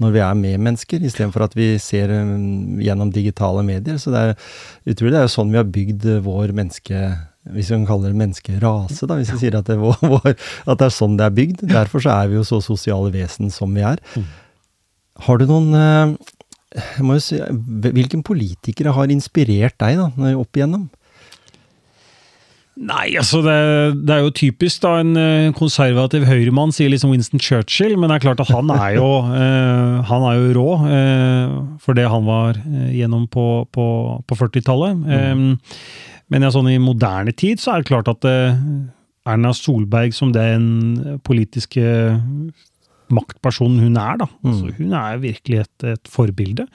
[0.00, 3.98] når vi er med mennesker, istedenfor at vi ser um, gjennom digitale medier.
[4.00, 4.32] Så det er
[4.86, 5.14] utrolig.
[5.14, 7.04] Det er jo sånn vi har bygd uh, vår menneske...
[7.42, 10.86] Hvis vi kan kalle det menneskerase, da, hvis vi sier at det, vår, at det
[10.86, 11.64] er sånn det er bygd.
[11.72, 13.98] Derfor så er vi jo så sosiale vesen som vi er.
[15.26, 16.14] Har du noen uh,
[16.72, 17.40] jeg må jo si,
[17.82, 20.86] Hvilken politikere har inspirert deg da, opp igjennom?
[22.72, 23.54] Nei, altså det,
[24.08, 28.16] det er jo typisk da en eh, konservativ høyremann sier liksom Winston Churchill, men det
[28.16, 29.10] er klart at han er jo,
[29.42, 31.52] eh, han er jo rå eh,
[31.84, 33.86] for det han var eh, gjennom på, på,
[34.24, 35.04] på 40-tallet.
[35.04, 35.44] Eh,
[36.32, 38.56] men ja, sånn i moderne tid så er det klart at eh,
[39.28, 41.84] Erna Solberg som den politiske
[43.14, 44.28] maktpersonen hun er, da.
[44.46, 46.66] Altså, hun er virkelig et, et forbilde.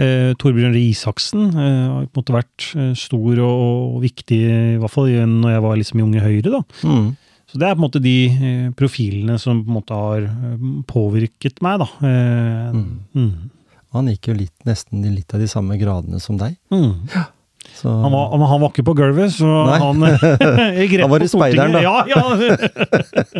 [0.00, 3.60] Eh, Torbjørn Røe Isaksen eh, har på en måte vært eh, stor og,
[3.96, 4.40] og viktig,
[4.74, 6.56] i hvert fall når jeg var liksom i Unge Høyre.
[6.56, 6.64] da.
[6.88, 7.12] Mm.
[7.50, 10.68] Så det er på en måte de eh, profilene som på en måte har eh,
[10.90, 11.88] påvirket meg, da.
[12.08, 12.80] Eh,
[13.14, 13.34] mm.
[13.94, 16.56] Han gikk jo litt, nesten i litt av de samme gradene som deg.
[16.74, 17.04] Mm.
[17.74, 19.78] Så, Han, var, han, var ikke på gulvet, så Nei.
[19.82, 20.26] han eh,
[20.82, 21.82] gikk rett Han var i speideren, da.
[21.84, 22.22] Ja, ja.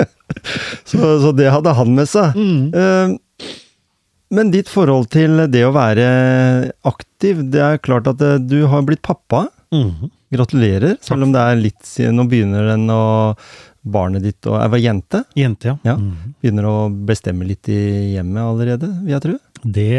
[0.90, 2.34] så, så det hadde han med seg.
[2.36, 2.64] Mm.
[2.74, 3.52] Uh,
[4.34, 6.06] men ditt forhold til det å være
[6.88, 9.46] aktiv, det er klart at eh, du har blitt pappa.
[9.74, 10.10] Mm.
[10.34, 13.04] Gratulerer, selv om det er litt siden Nå begynner den å
[13.84, 15.20] Barnet ditt og Jeg var jente.
[15.36, 15.74] Jente, ja.
[15.84, 15.94] Ja.
[16.00, 16.34] Mm.
[16.40, 19.34] Begynner å bestemme litt i hjemmet allerede, vil jeg tro.
[19.64, 19.90] Det,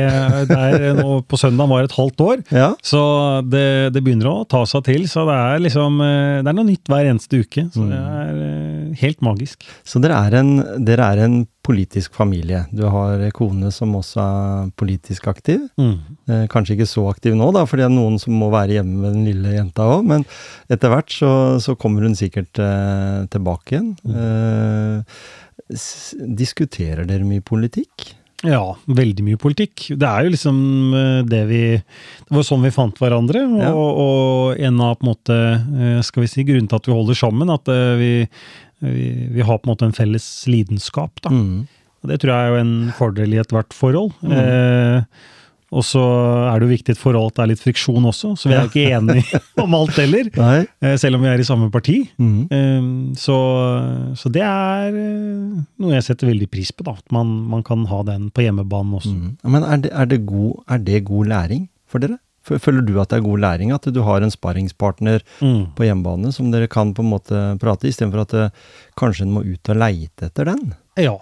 [0.49, 2.43] der er nå På søndag var et halvt år.
[2.54, 2.69] Ja.
[2.86, 3.01] Så
[3.49, 5.08] det, det begynner å ta seg til.
[5.12, 7.67] Så det er liksom eh, Det er noe nytt hver eneste uke.
[7.73, 9.65] Så det er eh, helt magisk.
[9.88, 12.65] Så dere er, en, dere er en politisk familie.
[12.75, 15.63] Du har kone som også er politisk aktiv.
[15.80, 15.95] Mm.
[16.30, 18.99] Eh, kanskje ikke så aktiv nå, da, for det er noen som må være hjemme
[19.01, 20.28] med den lille jenta òg, men
[20.71, 21.32] etter hvert så,
[21.63, 23.89] så kommer hun sikkert eh, tilbake igjen.
[24.06, 25.17] Eh,
[26.38, 28.12] diskuterer dere mye politikk?
[28.47, 29.88] Ja, veldig mye politikk.
[29.97, 30.58] Det er jo liksom
[30.97, 33.71] eh, det vi Det var sånn vi fant hverandre, og, Ja.
[33.75, 37.17] og en av på en måte eh, skal vi si, grunnen til at vi holder
[37.19, 38.12] sammen, at eh, vi,
[38.86, 41.21] vi, vi har på en måte en felles lidenskap.
[41.25, 41.29] da.
[41.34, 41.67] Mm.
[42.03, 44.13] Og Det tror jeg er jo en fordel i ethvert forhold.
[44.29, 45.01] Eh,
[45.73, 45.99] Og så
[46.51, 48.69] er det jo viktig for alt det er litt friksjon også, så vi er jo
[48.69, 50.30] ikke enige om alt heller.
[50.86, 51.97] Eh, Selv om vi er i samme parti.
[52.21, 53.38] Eh, Så,
[54.19, 56.93] så det er eh, noe jeg setter veldig pris på, da.
[56.99, 59.15] At man, man kan ha den på hjemmebanen også.
[59.15, 59.34] Mm.
[59.56, 62.19] Men er det, er, det god, er det god læring for dere?
[62.45, 65.71] Føler du at det er god læring at du har en sparringspartner Mm.
[65.75, 68.43] på hjemmebane som dere kan på en måte prate istedenfor at det,
[69.01, 70.75] kanskje en må ut og leite etter den?
[71.01, 71.15] Ja,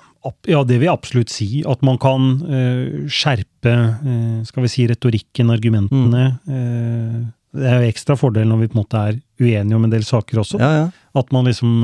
[0.48, 1.48] ja, det vil jeg absolutt si.
[1.68, 6.26] At man kan uh, skjerpe uh, skal vi si, retorikken, argumentene.
[6.48, 9.94] Eh, det er jo ekstra fordel når vi på en måte er uenige om en
[9.94, 10.60] del saker også.
[10.62, 10.86] Ja, ja.
[11.14, 11.84] At man liksom,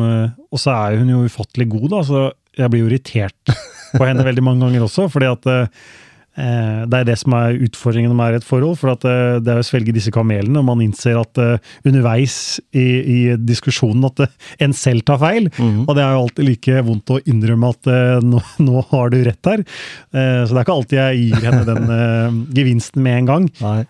[0.50, 2.22] Og så er hun jo ufattelig god, da, så
[2.58, 3.52] jeg blir jo irritert
[3.98, 5.06] på henne veldig mange ganger også.
[5.14, 5.46] fordi at
[6.40, 8.78] det er det som er utfordringen med et forhold.
[8.80, 12.60] For at eh, det er å svelge disse kamelene, og man innser at eh, underveis
[12.72, 14.34] i, i diskusjonen at eh,
[14.66, 15.50] en selv tar feil.
[15.58, 15.84] Mm.
[15.86, 19.20] Og det er jo alltid like vondt å innrømme at eh, nå, nå har du
[19.28, 19.66] rett her.
[19.66, 23.50] Eh, så det er ikke alltid jeg gir henne den eh, gevinsten med en gang.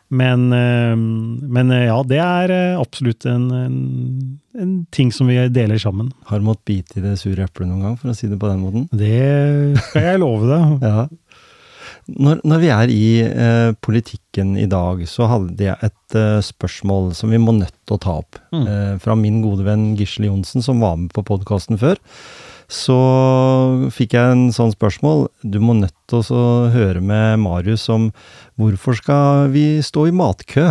[0.10, 0.96] Men, eh,
[1.60, 3.80] men eh, ja, det er eh, absolutt en, en,
[4.60, 6.12] en ting som vi deler sammen.
[6.30, 8.50] Har du måttet bite i det sure eplet noen gang, for å si det på
[8.50, 8.90] den måten?
[8.92, 10.78] Det skal jeg love deg.
[10.90, 11.08] Ja.
[12.18, 17.12] Når, når vi er i eh, politikken i dag, så hadde jeg et eh, spørsmål
[17.18, 18.40] som vi må nødt til å ta opp.
[18.56, 18.66] Mm.
[18.66, 22.00] Eh, fra min gode venn Gisle Johnsen, som var med på podkasten før.
[22.70, 22.96] Så
[23.94, 25.28] fikk jeg en sånn spørsmål.
[25.42, 28.12] Du må nødt til å høre med Marius om
[28.62, 30.70] hvorfor skal vi stå i matkø?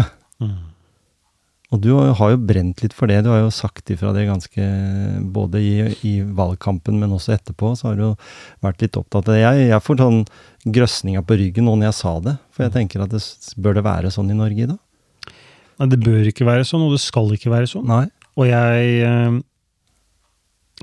[1.68, 1.74] Mm.
[1.76, 3.18] Og du har jo brent litt for det.
[3.26, 4.68] Du har jo sagt ifra det ganske
[5.34, 5.72] Både i,
[6.08, 8.12] i valgkampen, men også etterpå, så har du jo
[8.64, 9.42] vært litt opptatt av det.
[9.42, 10.22] Jeg, jeg får sånn
[10.64, 12.36] grøsninga på ryggen nå når jeg sa det.
[12.56, 13.20] For jeg tenker at det
[13.60, 14.80] bør det være sånn i Norge i dag?
[15.78, 17.84] Nei, det bør ikke være sånn, og det skal ikke være sånn.
[17.86, 18.06] Nei.
[18.38, 19.36] Og jeg eh,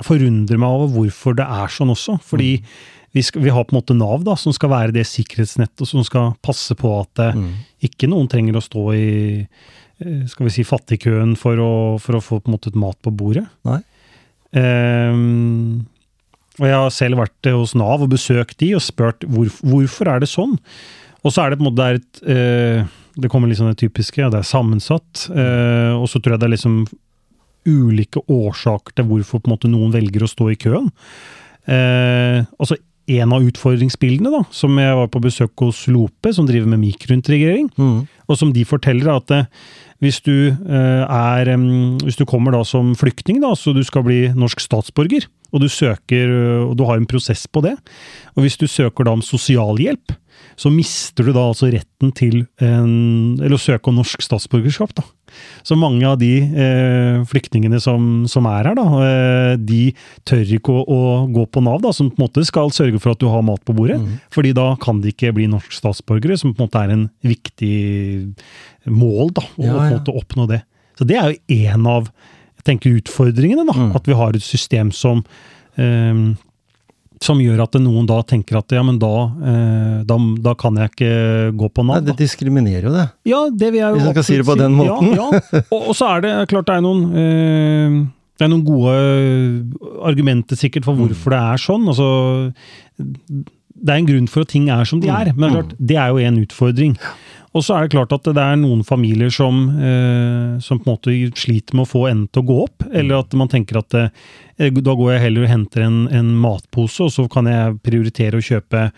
[0.05, 2.17] forundrer meg over hvorfor det er sånn også.
[2.23, 2.51] Fordi
[3.15, 6.03] vi, skal, vi har på en måte Nav, da, som skal være det sikkerhetsnettet som
[6.05, 7.51] skal passe på at eh, Mm.
[7.89, 9.09] ikke noen trenger å stå i
[10.27, 11.71] skal vi si, fattigkøen for å,
[12.03, 13.45] for å få på en måte et mat på bordet.
[13.67, 13.79] Nei.
[14.55, 15.85] Um,
[16.59, 20.07] og jeg har selv vært eh, hos Nav og besøkt de og spurt hvor, hvorfor
[20.13, 20.53] er det sånn.
[21.25, 24.21] Og så er det på en måte det et uh, Det kommer liksom det typiske,
[24.21, 25.25] ja, det er sammensatt.
[25.31, 26.81] Uh, og så tror jeg det er liksom
[27.65, 30.91] ulike årsaker til hvorfor på en måte noen velger å stå i køen.
[31.65, 36.71] Uh, altså En av utfordringsbildene, da, som jeg var på besøk hos Lope, som driver
[36.71, 38.07] med mikrointegrering, Mm.
[38.25, 39.45] og som de forteller at eh,
[40.03, 41.51] hvis du eh, er
[42.03, 45.69] Hvis du kommer da som flyktning, da, så du skal bli norsk statsborger, og du
[45.71, 47.75] søker eh, og du har en prosess på det,
[48.35, 50.15] og hvis du søker da om sosialhjelp,
[50.59, 54.93] så mister du da altså retten til en, eller å søke om norsk statsborgerskap.
[54.95, 55.03] da.
[55.67, 59.79] Så mange av de eh, flyktningene som, som er her, da, eh, de
[60.27, 60.99] tør ikke å, å
[61.35, 63.63] gå på Nav, da, som på en måte skal sørge for at du har mat
[63.67, 63.99] på bordet.
[63.99, 64.19] Mm.
[64.31, 67.75] fordi da kan de ikke bli norsk statsborgere, som på en måte er en viktig
[68.91, 69.99] mål, da, å Ja, ja.
[70.13, 70.61] oppnå det.
[70.99, 72.11] Så det er jo en av
[72.65, 73.77] tenker, utfordringene, da.
[73.77, 73.93] Mm.
[73.97, 75.23] At vi har et system som
[75.77, 76.35] eh,
[77.23, 79.13] som gjør at noen da tenker at ja, men da,
[79.51, 81.13] eh, da, da kan jeg ikke
[81.57, 83.05] gå på Nei, det diskriminerer jo det.
[83.29, 85.13] Ja, det vil jeg jo Hvis man kan si det på den måten.
[85.15, 85.63] Ja, ja.
[85.69, 87.97] Og, og så er det klart det er noen eh,
[88.35, 88.93] det er noen gode
[90.03, 91.85] argumenter sikkert for hvorfor det er sånn.
[91.87, 92.07] Altså,
[92.99, 95.77] det er en grunn for at ting er som de er, men det er, klart,
[95.79, 96.97] det er jo en utfordring.
[97.55, 100.97] Og så er det klart at det er noen familier som, eh, som på en
[100.97, 103.95] måte sliter med å få enden til å gå opp, eller at man tenker at
[103.95, 108.41] eh, da går jeg heller og henter en, en matpose, og så kan jeg prioritere
[108.41, 108.89] å kjøpe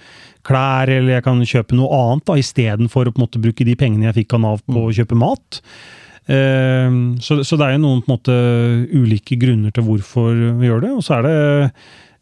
[0.47, 3.77] klær, eller jeg kan kjøpe noe annet da, istedenfor å på en måte bruke de
[3.77, 5.61] pengene jeg fikk av Nav på å kjøpe mat.
[6.25, 8.41] Eh, så, så det er jo noen på en måte
[8.89, 11.39] ulike grunner til hvorfor vi gjør det, og så er det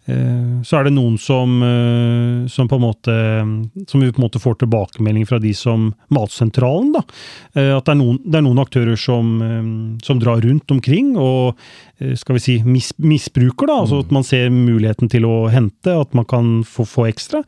[0.05, 3.13] Så er det noen som, eh, som på en måte
[3.89, 7.01] Som vi på en måte får tilbakemelding fra de som Matsentralen, da.
[7.55, 9.71] Eh, At det er noen, det er noen aktører som, eh,
[10.05, 11.57] som drar rundt omkring og
[11.99, 13.79] eh, skal vi si mis, misbruker, da.
[13.81, 17.41] Altså at man ser muligheten til å hente, at man kan få, få ekstra.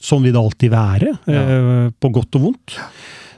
[0.00, 1.90] Sånn vil det alltid være, ja.
[2.00, 2.78] på godt og vondt.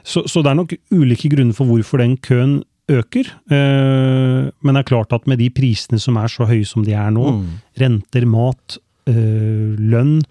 [0.03, 3.29] Så, så det er nok ulike grunner for hvorfor den køen øker.
[3.51, 6.93] Eh, men det er klart at med de prisene som er så høye som de
[6.93, 7.45] er nå, Mm.
[7.79, 10.21] renter, mat, øh, lønn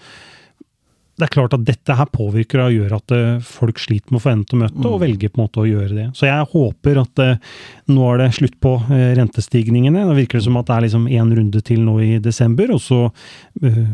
[1.23, 4.23] Det er klart at dette her påvirker og gjør at øh, folk sliter med å
[4.25, 6.07] få endene til å møte, og velger på en måte å gjøre det.
[6.19, 7.51] Så jeg håper at øh,
[7.95, 10.03] nå er det slutt på øh, rentestigningene.
[10.09, 12.83] Nå virker det som at det er liksom én runde til nå i desember, og
[12.83, 12.99] så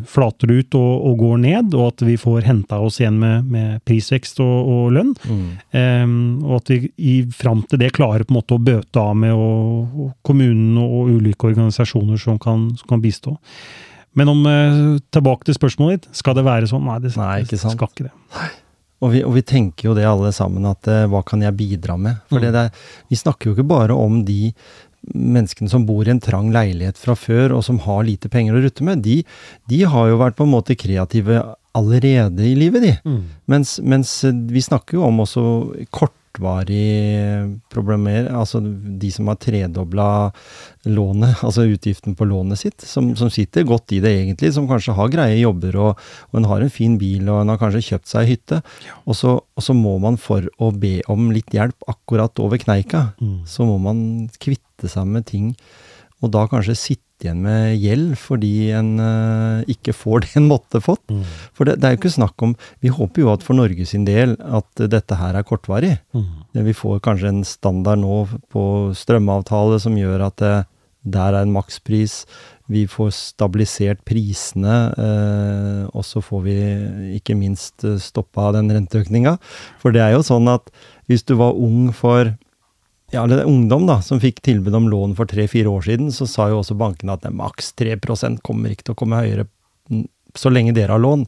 [0.08, 3.50] flater det ut og, og går ned, og at vi får henta oss igjen med,
[3.52, 5.10] med prisvekst og, og lønn.
[5.28, 5.42] Mm.
[5.74, 6.14] Um,
[6.46, 9.34] og at vi i, fram til det klarer på en måte å bøte av med
[9.36, 13.36] og, og kommunen og ulike organisasjoner som kan, som kan bistå.
[14.18, 14.80] Men om, eh,
[15.14, 16.86] tilbake til spørsmålet ditt, skal det være sånn?
[16.88, 17.78] Nei, det, Nei, ikke sant.
[17.78, 18.48] skal ikke det.
[18.98, 21.94] Og vi, og vi tenker jo det alle sammen, at eh, hva kan jeg bidra
[22.00, 22.18] med?
[22.30, 22.72] For det der,
[23.10, 24.52] vi snakker jo ikke bare om de
[25.14, 28.62] menneskene som bor i en trang leilighet fra før, og som har lite penger å
[28.64, 29.04] rutte med.
[29.04, 29.20] De,
[29.70, 31.40] de har jo vært på en måte kreative
[31.78, 32.94] allerede i livet, de.
[33.06, 33.22] Mm.
[33.54, 35.44] Mens, mens eh, vi snakker jo om også
[36.28, 40.30] kortvarige problemer, altså de som har tredobla
[40.88, 44.94] lånet, altså utgiften på lånet sitt, som, som sitter godt i det egentlig, som kanskje
[44.96, 48.08] har greie jobber og, og en har en fin bil og en har kanskje kjøpt
[48.12, 48.60] seg hytte,
[49.04, 53.06] og, så, og så må man for å be om litt hjelp akkurat over kneika,
[53.18, 53.42] Mm.
[53.48, 53.98] så må man
[54.42, 55.52] kvitte seg med ting,
[56.22, 60.82] og da kanskje sitte igjen med gjeld fordi en uh, ikke får det en måtte
[60.84, 61.04] fått.
[61.10, 61.24] Mm.
[61.56, 64.06] For det, det er jo ikke snakk om Vi håper jo at for Norge sin
[64.08, 65.96] del at dette her er kortvarig.
[66.16, 66.48] Mm.
[66.68, 68.64] Vi får kanskje en standard nå på
[68.96, 70.56] strømavtale som gjør at det,
[71.08, 72.24] der er en makspris.
[72.68, 76.56] Vi får stabilisert prisene, uh, og så får vi
[77.16, 79.38] ikke minst eh, stoppa den renteøkninga.
[79.80, 80.68] For det er jo sånn at
[81.08, 82.34] hvis du var ung for
[83.10, 86.50] ja, eller ungdom da, som fikk tilbud om lån for tre-fire år siden, så sa
[86.52, 89.48] jo også bankene at det maks 3% kommer ikke til å komme høyere
[90.36, 91.24] så lenge dere har lån.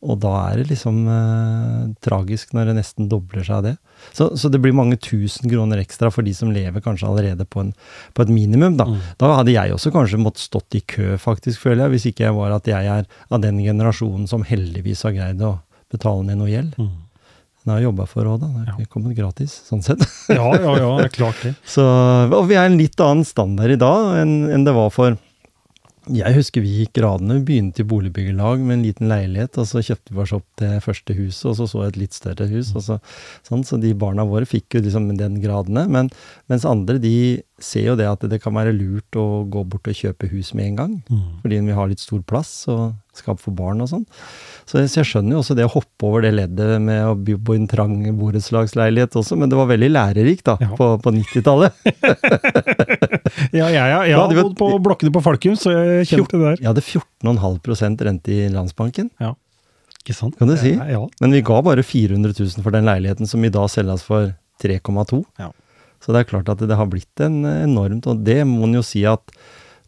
[0.00, 3.72] Og da er det liksom eh, tragisk når det nesten dobler seg av det.
[4.16, 7.66] Så, så det blir mange tusen kroner ekstra for de som lever kanskje allerede på,
[7.66, 7.74] en,
[8.16, 8.78] på et minimum.
[8.80, 8.86] Da.
[8.88, 9.02] Mm.
[9.20, 12.38] da hadde jeg også kanskje måttet stått i kø, faktisk, føler jeg, hvis ikke jeg
[12.38, 15.58] var at jeg er av den generasjonen som heldigvis har greid å
[15.92, 16.80] betale ned noe gjeld.
[16.80, 16.96] Mm.
[17.60, 18.48] Den har jeg jobba for òg, da.
[18.48, 20.04] Det har ikke kommet gratis, sånn sett.
[20.30, 21.56] Ja, ja, ja, det er klart det.
[21.74, 25.18] Så, og vi er en litt annen standard i dag enn, enn det var for
[26.10, 27.36] Jeg husker vi gikk gradene.
[27.36, 30.72] Vi begynte i boligbyggelag med en liten leilighet, og så kjøpte vi oss opp det
[30.86, 32.72] første huset, og så så et litt større hus.
[32.72, 32.96] så,
[33.46, 35.84] sånn, så de barna våre fikk jo liksom den gradene.
[35.92, 36.08] Men,
[36.48, 37.14] mens andre de
[37.60, 40.72] ser jo det at det kan være lurt å gå bort og kjøpe hus med
[40.72, 40.98] en gang.
[41.12, 41.28] Mm.
[41.44, 44.06] Fordi vi har litt stor plass og skap for barn og sånn.
[44.70, 47.34] Så så jeg skjønner jo også det å hoppe over det leddet med å bo
[47.48, 50.70] på en trang borettslagsleilighet også, men det var veldig lærerikt da, Ja.
[50.78, 51.74] på, på 90-tallet.
[53.54, 56.58] Ja, jeg, ja, jeg har bodd på blokkene på Falkum, så jeg kjente det der.
[56.60, 59.10] Jeg hadde 14,5% rente i Landsbanken,
[60.00, 60.36] Ikke sant?
[60.38, 60.72] kan du si.
[60.76, 61.02] Ja, ja.
[61.22, 65.22] Men vi ga bare 400 000 for den leiligheten, som i dag selges for 3,2.
[65.40, 65.50] Ja.
[66.00, 68.84] Så det er klart at det har blitt en enormt, og det må en jo
[68.86, 69.34] si at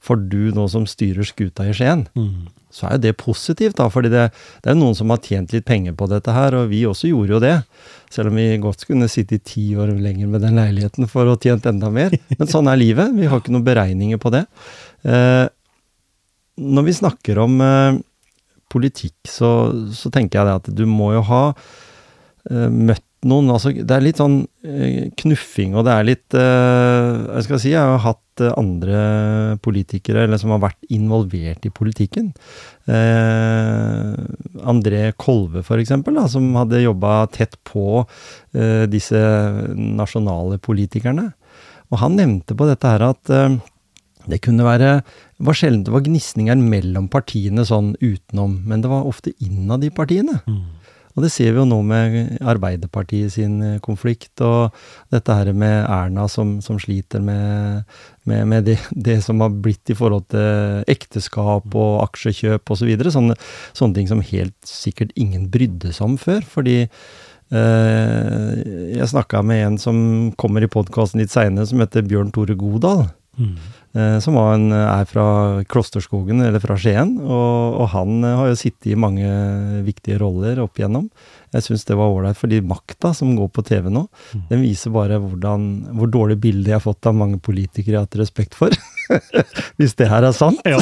[0.02, 2.48] for du nå som styrer skuta i Skien, Mm.
[2.72, 3.86] så er jo det positivt, da.
[3.92, 4.24] fordi det,
[4.64, 7.34] det er noen som har tjent litt penger på dette her, og vi også gjorde
[7.36, 7.54] jo det.
[8.10, 11.36] Selv om vi godt kunne sitte i ti år lenger med den leiligheten for å
[11.40, 12.10] tjent enda mer.
[12.38, 13.12] Men sånn er livet.
[13.14, 14.46] Vi har ikke noen beregninger på det.
[15.04, 15.46] Eh,
[16.62, 18.00] når vi snakker om eh,
[18.72, 19.52] politikk, så,
[19.92, 21.44] så tenker jeg det at du må jo ha
[22.50, 27.46] møtt noen altså Det er litt sånn eh, knuffing, og det er litt eh, Jeg
[27.46, 29.02] skal si, jeg har hatt eh, andre
[29.62, 32.32] politikere eller som har vært involvert i politikken.
[32.90, 34.12] Eh,
[34.72, 39.20] André Kolve, da, som hadde jobba tett på eh, disse
[39.76, 41.30] nasjonale politikerne.
[41.92, 43.60] Og han nevnte på dette her at eh,
[44.30, 45.00] det kunne være
[45.42, 49.90] var sjelden det var gnisninger mellom partiene sånn utenom, men det var ofte innad i
[49.94, 50.38] partiene.
[50.46, 50.81] Mm.
[51.12, 54.72] Og det ser vi jo nå med Arbeiderpartiet sin eh, konflikt, og
[55.12, 57.82] dette her med Erna som, som sliter med,
[58.28, 62.94] med, med det, det som har blitt i forhold til ekteskap og aksjekjøp osv.
[63.04, 63.36] Så sånne,
[63.76, 66.40] sånne ting som helt sikkert ingen brydde seg om før.
[66.54, 68.50] Fordi eh,
[68.96, 69.98] jeg snakka med en som
[70.40, 73.06] kommer i podkasten litt seinere, som heter Bjørn Tore Godal.
[73.36, 73.56] Mm.
[73.92, 75.24] Eh, som var en, er fra
[75.68, 77.18] Klosterskogen, eller fra Skien.
[77.20, 79.28] Og, og han eh, har jo sittet i mange
[79.84, 81.10] viktige roller opp igjennom.
[81.52, 84.44] Jeg syns det var ålreit, fordi makta som går på TV nå, Mm.
[84.48, 85.64] den viser bare hvordan,
[85.98, 88.72] hvor dårlig bilde jeg har fått av mange politikere jeg har hatt respekt for.
[89.76, 90.62] Hvis det her er sant.
[90.64, 90.80] Ja.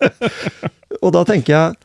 [1.04, 1.76] Og da tenker jeg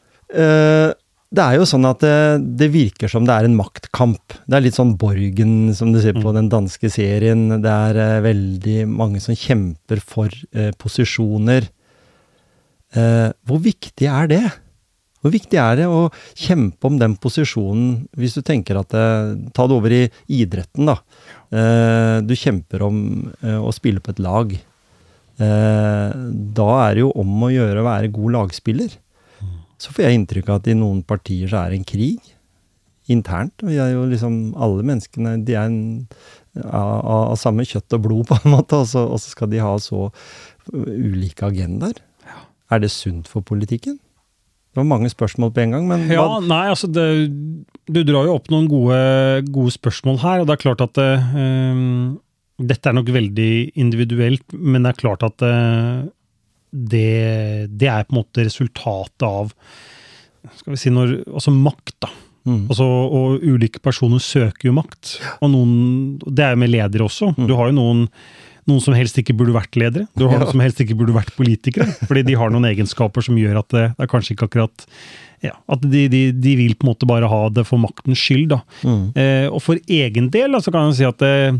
[0.41, 0.93] eh,
[1.31, 2.15] Det er jo sånn at det,
[2.59, 4.33] det virker som det er en maktkamp.
[4.43, 7.45] Det er litt sånn Borgen, som du ser på den danske serien.
[7.63, 11.69] Det er eh, veldig mange som kjemper for eh, posisjoner.
[12.99, 14.43] Eh, hvor viktig er det?
[15.21, 19.05] Hvor viktig er det å kjempe om den posisjonen, hvis du tenker at det,
[19.55, 20.01] Ta det over i
[20.33, 20.97] idretten, da.
[21.53, 22.97] Eh, du kjemper om
[23.39, 24.51] eh, å spille på et lag.
[24.51, 26.09] Eh,
[26.59, 28.99] da er det jo om å gjøre å være god lagspiller.
[29.81, 32.31] Så får jeg inntrykk av at i noen partier så er det en krig
[33.11, 33.63] internt.
[33.65, 35.81] Vi er jo liksom Alle menneskene de er en,
[36.61, 39.63] av, av, samme kjøtt og blod, på en måte, og så, og så skal de
[39.63, 40.09] ha så
[40.71, 41.97] ulike agendaer.
[42.71, 43.97] Er det sunt for politikken?
[44.71, 47.03] Det var mange spørsmål på en gang, men Ja, hva, nei, altså det,
[47.91, 48.99] Du drar jo opp noen gode,
[49.51, 52.21] gode spørsmål her, og det er klart at ehm,
[52.61, 53.51] Dette er nok veldig
[53.81, 56.07] individuelt, men det er klart at eh,
[56.71, 59.51] det, det er på en måte resultatet av
[60.57, 62.09] Skal vi si når Altså makt, da.
[62.47, 62.63] Mm.
[62.71, 65.17] Altså, og ulike personer søker jo makt.
[65.45, 65.73] Og noen,
[66.25, 67.35] det er jo med ledere også.
[67.37, 67.99] Du har jo noen,
[68.65, 70.07] noen som helst ikke burde vært ledere.
[70.17, 70.39] Du har Mm.
[70.39, 70.45] Ja.
[70.47, 71.85] noen som helst ikke burde vært politikere.
[72.09, 74.87] Fordi de har noen egenskaper som gjør at det, det er kanskje ikke akkurat
[75.45, 78.49] ja, At de, de, de vil på en måte bare ha det for maktens skyld,
[78.55, 78.59] da.
[78.85, 79.05] Mm.
[79.17, 81.57] Eh, og for egen del da, så kan jeg si at eh,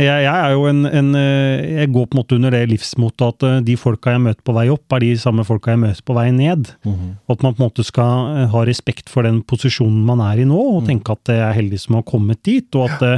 [0.00, 3.24] jeg, jeg er jo en, en eh, Jeg går på en måte under det livsmotet
[3.26, 6.06] at eh, de folka jeg møter på vei opp, er de samme folka jeg møter
[6.08, 6.70] på vei ned.
[6.88, 7.10] Mhm.
[7.26, 10.40] Og at man på en måte skal eh, ha respekt for den posisjonen man er
[10.40, 13.12] i nå, og tenke at jeg er heldig som har kommet dit, og at ja.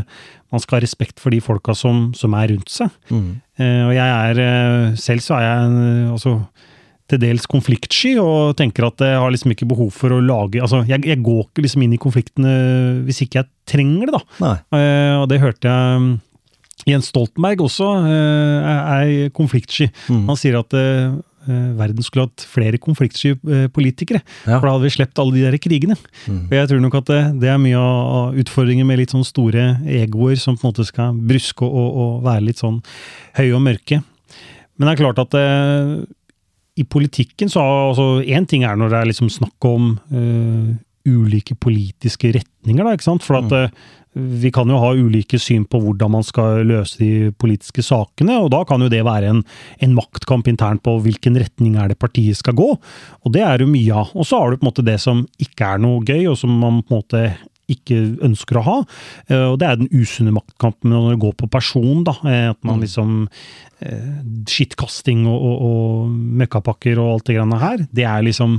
[0.51, 2.91] man skal ha respekt for de folka som, som er rundt seg.
[3.07, 3.31] Mm.
[3.63, 6.37] Eh, og jeg er Selv så er jeg altså,
[7.11, 10.83] til dels konfliktsky, og tenker at jeg har liksom ikke behov for å lage Altså,
[10.89, 12.55] jeg, jeg går ikke liksom inn i konfliktene
[13.07, 14.55] hvis ikke jeg trenger det, da.
[14.75, 16.15] Eh, og det hørte jeg mm,
[16.89, 19.89] Jens Stoltenberg også eh, er, konfliktsky.
[20.09, 20.25] Mm.
[20.31, 21.15] Han sier at eh,
[21.49, 23.35] eh, verden skulle hatt flere konfliktsky
[23.75, 24.23] politikere.
[24.45, 24.59] Ja.
[24.59, 25.99] For da hadde vi sluppet alle de der krigene.
[26.29, 26.47] Mm.
[26.49, 29.71] Og jeg tror nok at det, det er mye av utfordringen med litt sånn store
[30.03, 32.83] egoer som på en måte skal bruske og, og være litt sånn
[33.39, 34.03] høye og mørke.
[34.77, 35.93] Men det er klart at eh,
[36.81, 40.75] i politikken så altså Én ting er når det er liksom snakk om eh,
[41.05, 43.25] ulike politiske retninger, da, ikke sant.
[43.27, 43.75] For at eh,
[44.15, 48.53] vi kan jo ha ulike syn på hvordan man skal løse de politiske sakene, og
[48.55, 49.41] da kan jo det være en,
[49.83, 52.69] en maktkamp internt på hvilken retning er det partiet skal gå.
[53.25, 54.13] Og det er jo mye av.
[54.15, 56.55] Og så har du på en måte det som ikke er noe gøy, og som
[56.63, 57.25] man på en måte
[57.73, 57.97] ikke
[58.27, 58.75] ønsker å ha.
[59.33, 62.13] eh, Og det er den usunne maktkampen når det går på person, da.
[62.29, 63.23] eh, At man liksom
[63.81, 64.11] eh,
[64.47, 66.11] Skittkasting og, og, og
[66.43, 67.87] møkkapakker og alt det greiene her.
[67.89, 68.59] Det er liksom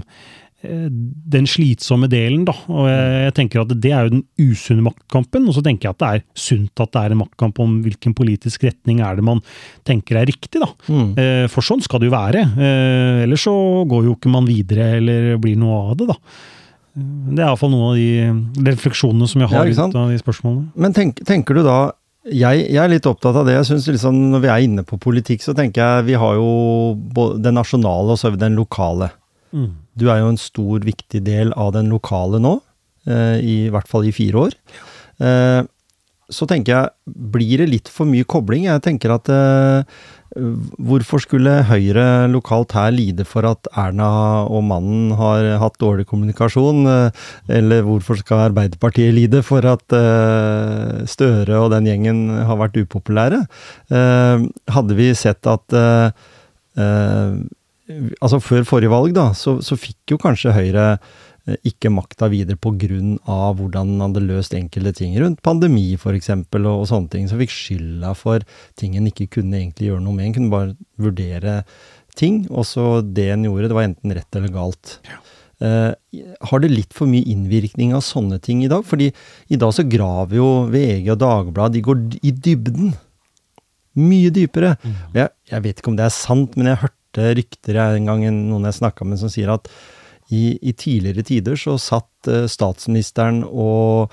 [1.35, 2.53] den slitsomme delen, da.
[2.71, 5.47] Og jeg, jeg tenker at det er jo den usunne maktkampen.
[5.49, 8.15] Og så tenker jeg at det er sunt at det er en maktkamp om hvilken
[8.17, 9.41] politisk retning er det man
[9.87, 10.69] tenker er riktig, da.
[10.89, 11.07] Mm.
[11.21, 12.45] Eh, For sånn skal det jo være.
[12.55, 13.55] Eh, Ellers så
[13.89, 16.17] går jo ikke man videre eller blir noe av det, da.
[16.95, 20.19] Eh, Det er iallfall noen av de refleksjonene som jeg har ja, ut av de
[20.21, 20.69] spørsmålene.
[20.79, 21.79] Men tenk, tenker du da
[22.25, 23.53] jeg, jeg er litt opptatt av det.
[23.53, 26.95] jeg synes liksom Når vi er inne på politikk, så tenker jeg vi har jo
[26.97, 29.11] både den nasjonale og så har vi den lokale.
[29.53, 29.75] Mm.
[29.95, 32.57] Du er jo en stor, viktig del av den lokale nå,
[33.07, 34.59] eh, i hvert fall i fire år.
[35.23, 35.61] Eh,
[36.25, 38.65] så tenker jeg, blir det litt for mye kobling?
[38.65, 39.85] Jeg tenker at eh,
[40.35, 44.09] hvorfor skulle Høyre lokalt her lide for at Erna
[44.49, 46.81] og mannen har hatt dårlig kommunikasjon?
[47.47, 49.95] Eller hvorfor skal Arbeiderpartiet lide for at
[51.07, 53.45] Støre og den gjengen har vært upopulære?
[53.93, 55.77] Hadde vi sett at
[57.85, 60.85] altså Før forrige valg, da, så, så fikk jo kanskje Høyre
[61.45, 63.53] eh, ikke makta videre pga.
[63.53, 66.31] hvordan han hadde løst enkelte ting rundt pandemi f.eks.
[66.33, 67.29] Og, og sånne ting.
[67.29, 68.45] Så fikk skylda for
[68.79, 70.29] ting en ikke kunne egentlig gjøre noe med.
[70.29, 71.63] En kunne bare vurdere
[72.15, 74.99] ting, og så det en gjorde, det var enten rett eller galt.
[75.63, 75.91] Eh,
[76.49, 78.85] har det litt for mye innvirkning av sånne ting i dag?
[78.87, 79.11] Fordi
[79.51, 82.95] i dag så graver jo VG og Dagbladet, de går i dybden.
[83.95, 84.75] Mye dypere.
[84.83, 84.95] Mm.
[85.15, 86.81] Jeg, jeg vet ikke om det er sant, men jeg
[87.15, 89.69] hørte rykter jeg, en gang noen jeg snakka med som sier at
[90.33, 94.11] i, i tidligere tider så satt eh, statsministeren og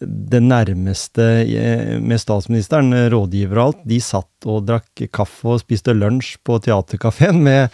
[0.00, 5.60] det nærmeste eh, med statsministeren, eh, rådgiver og alt, de satt og drakk kaffe og
[5.60, 7.68] spiste lunsj på teaterkafeen med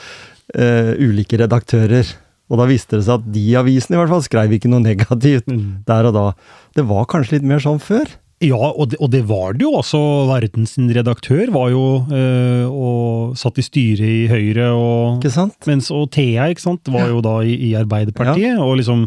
[0.59, 2.11] uh, ulike redaktører.
[2.51, 5.47] Og da viste det seg at de avisene i hvert fall skrev ikke noe negativt
[5.47, 5.87] Mm.
[5.87, 6.27] der og da.
[6.75, 8.11] Det var kanskje litt mer sånn før?
[8.45, 9.71] Ja, og det, og det var det jo.
[9.79, 14.69] altså Verdens redaktør var jo øh, og satt i styret i Høyre.
[14.77, 15.23] og?
[15.67, 18.61] Mens, og Thea ikke sant, var jo da i, i Arbeiderpartiet.
[18.61, 19.07] Og liksom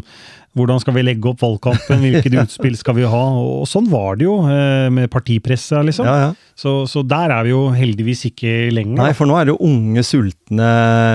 [0.58, 3.22] hvordan skal vi legge opp valgkampen, hvilket utspill skal vi ha?
[3.38, 6.08] Og sånn var det jo eh, med partipresset, liksom.
[6.08, 6.54] Ja, ja.
[6.58, 8.98] Så, så der er vi jo heldigvis ikke lenger.
[8.98, 10.70] Nei, for nå er det jo unge, sultne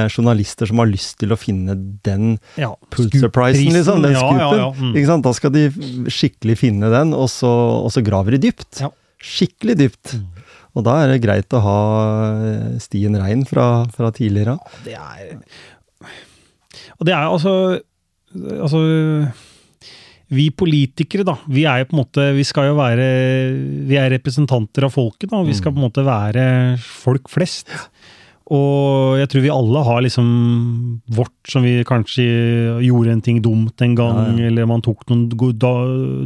[0.08, 1.76] journalister som har lyst til å finne
[2.06, 4.06] den ja, Pulitzer-prisen, liksom.
[4.06, 4.64] Den scoopen.
[4.80, 4.94] Mm.
[4.96, 5.28] Ikke sant?
[5.28, 5.66] Da skal de
[6.16, 8.86] skikkelig finne den, og så, og så graver de dypt.
[9.20, 10.16] Skikkelig dypt.
[10.76, 11.80] Og da er det greit å ha
[12.44, 14.80] eh, stien rein fra, fra tidligere av.
[14.88, 15.36] Det er
[16.96, 17.54] Og det er altså
[18.36, 18.80] Altså
[20.36, 21.36] Vi politikere, da.
[21.48, 23.06] Vi er jo på en måte Vi skal jo være
[23.88, 25.44] Vi er representanter av folket, da.
[25.46, 26.46] Vi skal på en måte være
[26.82, 27.70] folk flest.
[28.54, 30.28] Og jeg tror vi alle har liksom
[31.18, 32.26] vårt som vi kanskje
[32.86, 34.50] gjorde en ting dumt en gang, Ja, ja.
[34.52, 35.24] eller man tok noen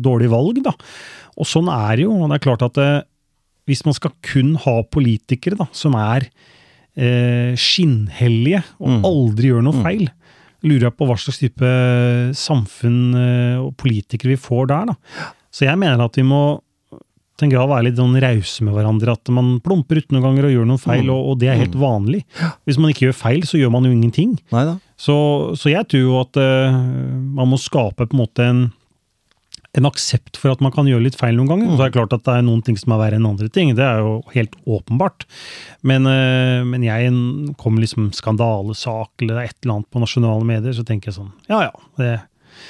[0.03, 0.73] dårlige valg, da.
[1.39, 2.17] Og sånn er det jo.
[2.19, 2.89] Og det er klart at det,
[3.71, 6.27] hvis man skal kun ha politikere da, som er
[6.99, 9.05] eh, skinnhellige og Mm.
[9.07, 10.09] aldri gjør noe feil,
[10.63, 11.69] lurer jeg på hva slags type
[12.35, 14.89] samfunn eh, og politikere vi får der.
[14.91, 15.29] da.
[15.51, 16.41] Så jeg mener at vi må
[17.39, 19.13] til en grad være litt sånn rause med hverandre.
[19.15, 21.13] At man plumper ut noen ganger og gjør noen feil, Mm.
[21.15, 22.25] og, og det er helt vanlig.
[22.67, 24.33] Hvis man ikke gjør feil, så gjør man jo ingenting.
[24.99, 25.15] Så,
[25.55, 26.75] så jeg tror jo at uh,
[27.39, 28.59] man må skape på en måte en,
[29.77, 31.69] en aksept for at man kan gjøre litt feil noen ganger.
[31.69, 31.75] Mm.
[31.77, 33.75] så er det klart at det er noen ting som er verre enn andre ting,
[33.77, 35.27] det er jo helt åpenbart.
[35.85, 37.11] Men, eh, men jeg
[37.61, 41.31] kommer liksom skandalesak eller er et eller annet på nasjonale medier, så tenker jeg sånn
[41.51, 42.11] ja ja, det,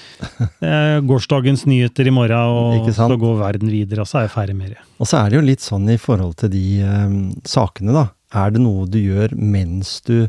[0.62, 4.36] det er gårsdagens nyheter i morgen, og så går verden videre, og så er jeg
[4.36, 4.84] ferdig med det.
[5.00, 8.10] Og så er det jo litt sånn i forhold til de um, sakene, da.
[8.36, 10.28] Er det noe du gjør mens du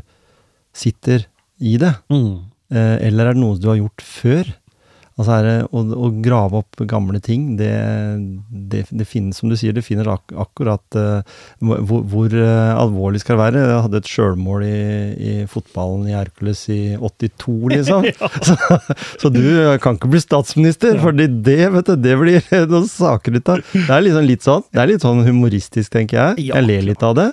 [0.73, 1.27] sitter
[1.61, 1.91] i det?
[2.09, 2.47] Mm.
[2.71, 4.49] Eh, eller er det noe du har gjort før?
[5.21, 7.71] Altså det å, å grave opp gamle ting, det,
[8.49, 11.21] det, det finnes, som du sier, det finner ak akkurat uh,
[11.61, 13.63] hvor, hvor uh, alvorlig skal det være.
[13.67, 14.81] Jeg hadde et sjølmål i,
[15.15, 18.07] i fotballen i Hercules i 82, liksom.
[18.49, 18.57] så,
[19.21, 19.43] så du
[19.83, 23.65] kan ikke bli statsminister, fordi det, vet du, det blir noen saker ut av.
[23.75, 26.49] Det er liksom litt sånn, det er litt sånn humoristisk, tenker jeg.
[26.49, 27.31] Ja, Jeg ler litt av det.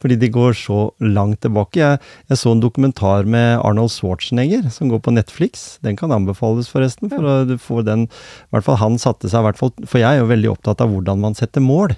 [0.00, 1.80] Fordi de går så langt tilbake.
[1.80, 2.00] Jeg,
[2.32, 5.78] jeg så en dokumentar med Arnold Schwarzenegger som går på Netflix.
[5.84, 7.12] Den kan anbefales, forresten.
[7.12, 10.22] For du den i hvert fall Han satte seg i hvert fall For jeg er
[10.22, 11.94] jo veldig opptatt av hvordan man setter mål.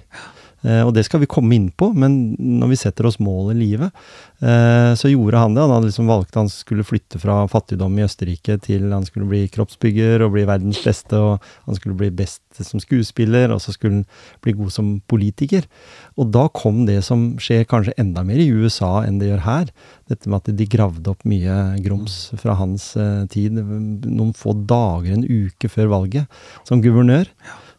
[0.63, 3.57] Eh, og det skal vi komme inn på, men når vi setter oss mål i
[3.59, 4.03] livet,
[4.39, 5.63] eh, så gjorde han det.
[5.65, 9.43] Han hadde liksom valgt han skulle flytte fra fattigdom i Østerrike til han skulle bli
[9.51, 13.99] kroppsbygger og bli verdens beste, og han skulle bli best som skuespiller, og så skulle
[13.99, 14.05] han
[14.45, 15.67] bli god som politiker.
[16.15, 19.73] Og da kom det som skjer kanskje enda mer i USA enn det gjør her.
[20.11, 25.11] Dette med at de gravde opp mye grums fra hans eh, tid, noen få dager,
[25.17, 27.27] en uke før valget, som guvernør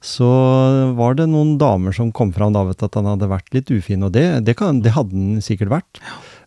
[0.05, 0.29] så
[0.99, 4.05] var det noen damer som kom fram da, vet at han hadde vært litt ufin,
[4.05, 6.01] og det, det, kan, det hadde han sikkert vært.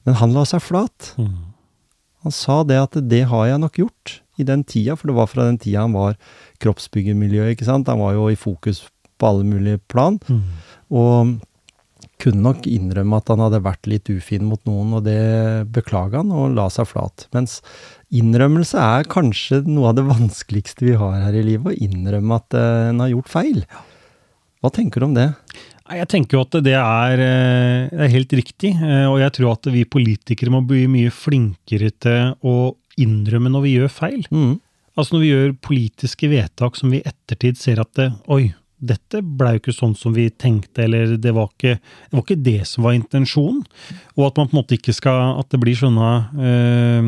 [0.05, 1.11] Men han la seg flat.
[1.17, 1.31] Mm.
[2.27, 5.29] Han sa det at det har jeg nok gjort i den tida, for det var
[5.31, 6.15] fra den tida han var
[6.61, 7.89] kroppsbyggermiljø, ikke sant.
[7.89, 8.83] Han var jo i fokus
[9.17, 10.41] på alle mulige plan, Mm.
[10.93, 11.37] og
[12.21, 16.31] kunne nok innrømme at han hadde vært litt ufin mot noen, og det beklaga han,
[16.33, 17.27] og la seg flat.
[17.33, 17.59] Mens
[18.15, 22.57] innrømmelse er kanskje noe av det vanskeligste vi har her i livet, å innrømme at
[22.57, 23.63] eh, en har gjort feil.
[24.63, 25.31] Hva tenker du om det?
[25.87, 29.53] Jeg tenker jo at det er, eh, det er helt riktig, eh, og jeg tror
[29.55, 32.57] at vi politikere må bli mye flinkere til å
[32.99, 34.23] innrømme når vi gjør feil.
[34.31, 34.55] Mm.
[34.97, 38.49] Altså når vi gjør politiske vedtak som vi i ettertid ser at det, oi,
[38.79, 42.43] dette ble jo ikke sånn som vi tenkte, eller det var ikke det, var ikke
[42.45, 43.63] det som var intensjonen.
[44.17, 47.07] Og at man på en måte ikke skal At det blir sånne eh,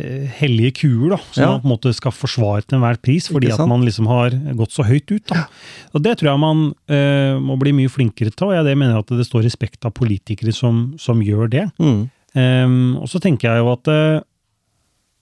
[0.00, 1.18] eh, hellige kuer, da.
[1.30, 1.50] Som Ja.
[1.52, 4.72] man på en måte skal forsvare til enhver pris, fordi at man liksom har gått
[4.74, 5.26] så høyt ut.
[5.26, 5.46] da.
[5.94, 9.06] Og det tror jeg man eh, må bli mye flinkere til, og jeg mener at
[9.06, 11.70] det står respekt av politikere som, som gjør det.
[11.78, 12.10] Mm.
[12.30, 14.20] Um, og så tenker jeg jo at eh,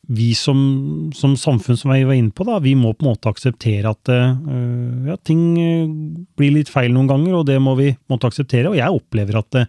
[0.09, 0.59] vi som,
[1.13, 4.09] som samfunn, som jeg var inne på, da, vi må på en måte akseptere at
[4.09, 5.91] uh, ja, ting eh,
[6.39, 8.71] blir litt feil noen ganger, og det må vi måtte akseptere.
[8.71, 9.69] Og jeg opplever at eh,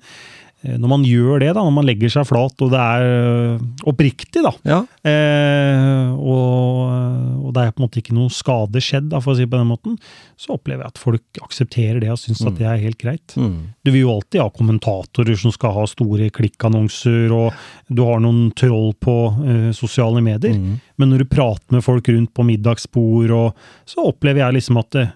[0.63, 4.41] når man gjør det, da, når man legger seg flat, og det er eh, oppriktig,
[4.43, 4.79] da, Ja.
[5.07, 9.37] eh, og, og det er på en måte ikke noe skade skjedd, da, for å
[9.37, 9.95] si det på den måten,
[10.39, 13.35] så opplever jeg at folk aksepterer det og syns at det er helt greit.
[13.39, 13.55] Mm.
[13.85, 17.55] Du vil jo alltid ha kommentatorer som skal ha store klikkannonser, og
[17.87, 19.15] du har noen troll på
[19.47, 20.55] eh, sosiale medier.
[20.59, 20.77] Mm.
[20.99, 24.99] Men når du prater med folk rundt på middagsbord, og, så opplever jeg liksom at
[25.05, 25.13] eh,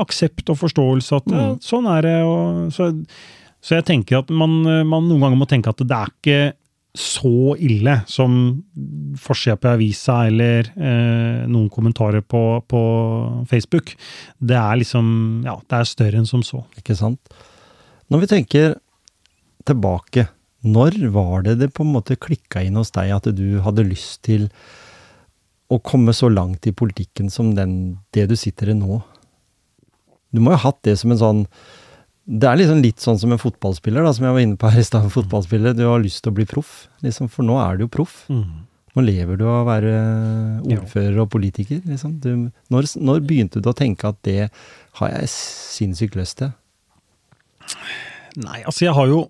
[0.00, 1.58] aksept og forståelse, at eh, Mm.
[1.62, 2.14] sånn er det.
[2.26, 2.86] Og, så,
[3.66, 6.40] så jeg tenker at man, eh, man noen ganger må tenke at det er ikke
[6.96, 8.36] så ille som
[9.20, 12.80] forsida på avisa eller eh, noen kommentarer på, på
[13.50, 13.92] Facebook.
[14.38, 15.10] Det er liksom
[15.44, 16.62] Ja, det er større enn som så.
[16.80, 17.20] Ikke sant?
[18.08, 18.76] Når vi tenker
[19.66, 20.28] tilbake,
[20.64, 24.22] når var det det på en måte klikka inn hos deg at du hadde lyst
[24.26, 24.48] til
[25.68, 29.02] å komme så langt i politikken som den, det du sitter i nå?
[30.30, 31.42] Du må jo ha hatt det som en sånn
[32.26, 34.82] Det er liksom litt sånn som en fotballspiller, da, som jeg var inne på her
[34.82, 35.06] i stad.
[35.14, 38.24] Fotballspiller, Du har lyst til å bli proff, liksom, for nå er du jo proff.
[38.96, 39.92] Nå lever du av å være
[40.64, 41.82] ordfører og politiker.
[41.84, 42.16] Liksom.
[42.24, 44.48] Du, når, når begynte du å tenke at det
[44.98, 46.50] har jeg sinnssykt lyst til?
[48.40, 49.24] Nei, altså jeg har jo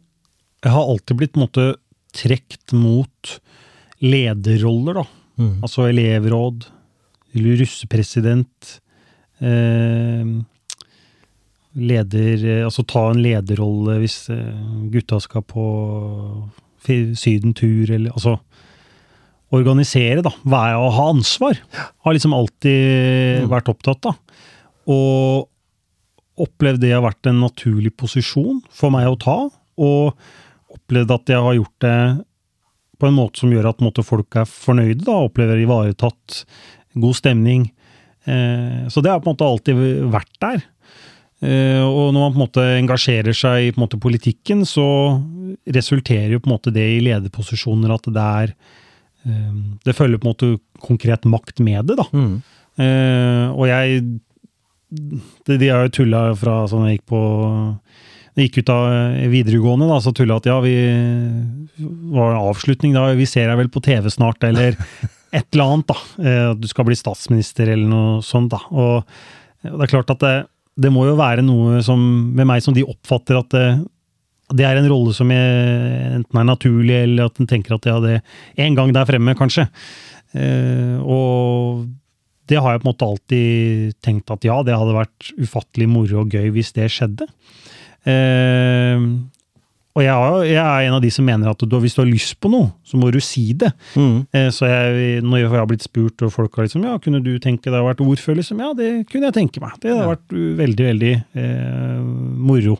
[0.64, 1.64] Jeg har alltid blitt på en måte
[2.16, 3.36] trekt mot
[4.02, 5.04] lederroller, da.
[5.36, 5.52] Mm.
[5.62, 6.64] Altså elevråd,
[7.36, 8.70] russepresident.
[9.44, 10.24] Eh,
[11.76, 15.66] leder eh, Altså ta en lederrolle hvis eh, gutta skal på
[16.86, 18.36] sydentur, eller altså
[19.54, 20.32] Organisere, da.
[20.42, 21.58] Være å ha ansvar.
[22.02, 24.16] Har liksom alltid vært opptatt av.
[24.90, 29.36] Og opplevd det har vært en naturlig posisjon for meg å ta,
[29.78, 31.98] og opplevd at jeg har gjort det
[32.98, 36.42] på en måte som gjør at måte, folk er fornøyde, da, opplever ivaretatt,
[36.96, 37.68] god stemning.
[38.24, 40.64] Eh, så det har på en måte alltid vært der.
[41.44, 44.86] Eh, og når man på en måte engasjerer seg i på en måte, politikken, så
[45.68, 48.54] resulterer jo på en måte det i lederposisjoner at det er
[49.26, 52.08] eh, Det følger på en måte konkret makt med det, da.
[52.12, 52.38] Mm.
[52.80, 54.06] Eh, og jeg
[54.96, 57.22] de, de har jo tulla fra sånn jeg gikk på
[58.36, 58.86] jeg gikk ut av
[59.32, 60.74] videregående, da, så tulla at ja, vi
[62.12, 64.76] var en avslutning da, vi ser deg vel på TV snart, eller
[65.36, 65.96] et eller annet, da.
[66.52, 68.60] At du skal bli statsminister, eller noe sånt, da.
[68.76, 69.08] Og
[69.64, 70.34] det er klart at det,
[70.76, 72.00] det må jo være noe som,
[72.36, 73.66] med meg som de oppfatter at det,
[74.56, 77.96] det er en rolle som jeg, enten er naturlig, eller at en tenker at ja,
[78.02, 78.18] det
[78.62, 79.66] en gang der fremme, kanskje.
[80.36, 81.86] Eh, og
[82.46, 86.22] det har jeg på en måte alltid tenkt at ja, det hadde vært ufattelig moro
[86.22, 87.26] og gøy hvis det skjedde.
[88.06, 89.08] Eh,
[89.96, 92.08] og jeg, har, jeg er en av de som mener at du, hvis du har
[92.10, 93.70] lyst på noe, så må du si det.
[93.96, 94.18] Mm.
[94.36, 97.32] Eh, Så jeg, når jeg har blitt spurt, og folk har liksom Ja, kunne du
[97.40, 98.42] tenke deg å vært ordfører?
[98.42, 99.78] Liksom, ja, det kunne jeg tenke meg.
[99.80, 100.10] Det hadde Ja.
[100.12, 102.02] vært uh, veldig, veldig eh,
[102.52, 102.76] moro.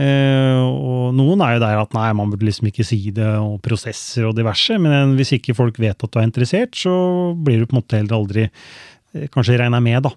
[0.00, 3.58] Eh, og noen er jo der at nei, man burde liksom ikke si det, og
[3.64, 4.78] prosesser og diverse.
[4.80, 8.00] Men hvis ikke folk vet at du er interessert, så blir du på en måte
[8.00, 10.14] heller aldri eh, kanskje regna med, da.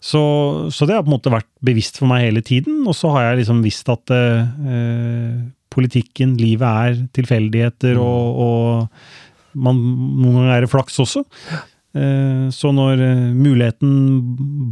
[0.00, 0.20] Så,
[0.74, 2.84] så det har på en måte vært bevisst for meg hele tiden.
[2.86, 5.32] Og så har jeg liksom visst at eh,
[5.74, 11.24] politikken, livet er tilfeldigheter, og, og man, noen ganger er det flaks også.
[11.98, 13.92] Eh, så når eh, muligheten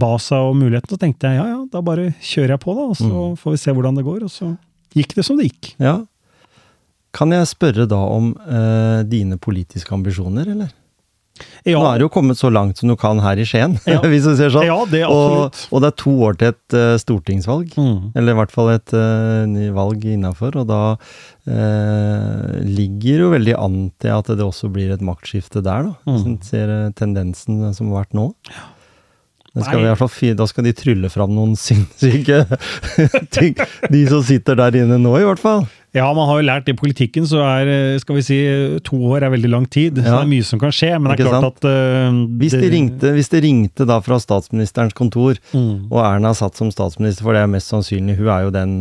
[0.01, 2.91] ba seg om muligheten, så tenkte jeg ja ja, da bare kjører jeg på, da.
[2.93, 4.27] Og så får vi se hvordan det går.
[4.27, 4.53] Og så
[4.97, 5.74] gikk det som det gikk.
[5.83, 5.99] Ja.
[7.16, 10.74] Kan jeg spørre da om eh, dine politiske ambisjoner, eller?
[11.66, 13.99] Ja, Nå er det jo kommet så langt som du kan her i Skien, Ja.
[14.05, 14.64] hvis du ser sånn.
[14.68, 17.74] ja det og, og det er to år til et uh, stortingsvalg.
[17.76, 18.12] Mm.
[18.16, 23.76] Eller i hvert fall et uh, valg innafor, og da uh, ligger jo veldig an
[24.03, 25.95] til at det også blir et maktskifte der, da.
[26.07, 26.30] Hvis Mm.
[26.32, 28.30] en ser tendensen som har vært nå.
[28.47, 28.76] Det
[29.64, 32.44] skal vi da skal de trylle fram noen sinnssyke
[33.32, 33.57] ting.
[33.92, 35.66] De som sitter der inne nå, i hvert fall.
[35.96, 38.36] Ja, man har jo lært i politikken, så er eh, skal vi si,
[38.84, 39.96] to år er veldig lang tid.
[39.96, 40.90] Så det er mye som kan skje.
[40.98, 44.96] Men det er klart at uh, Hvis de ringte, hvis de ringte da fra statsministerens
[44.96, 48.52] kontor, Mm, og Erna satt som statsminister, for det er mest sannsynlig, hun er jo
[48.54, 48.72] den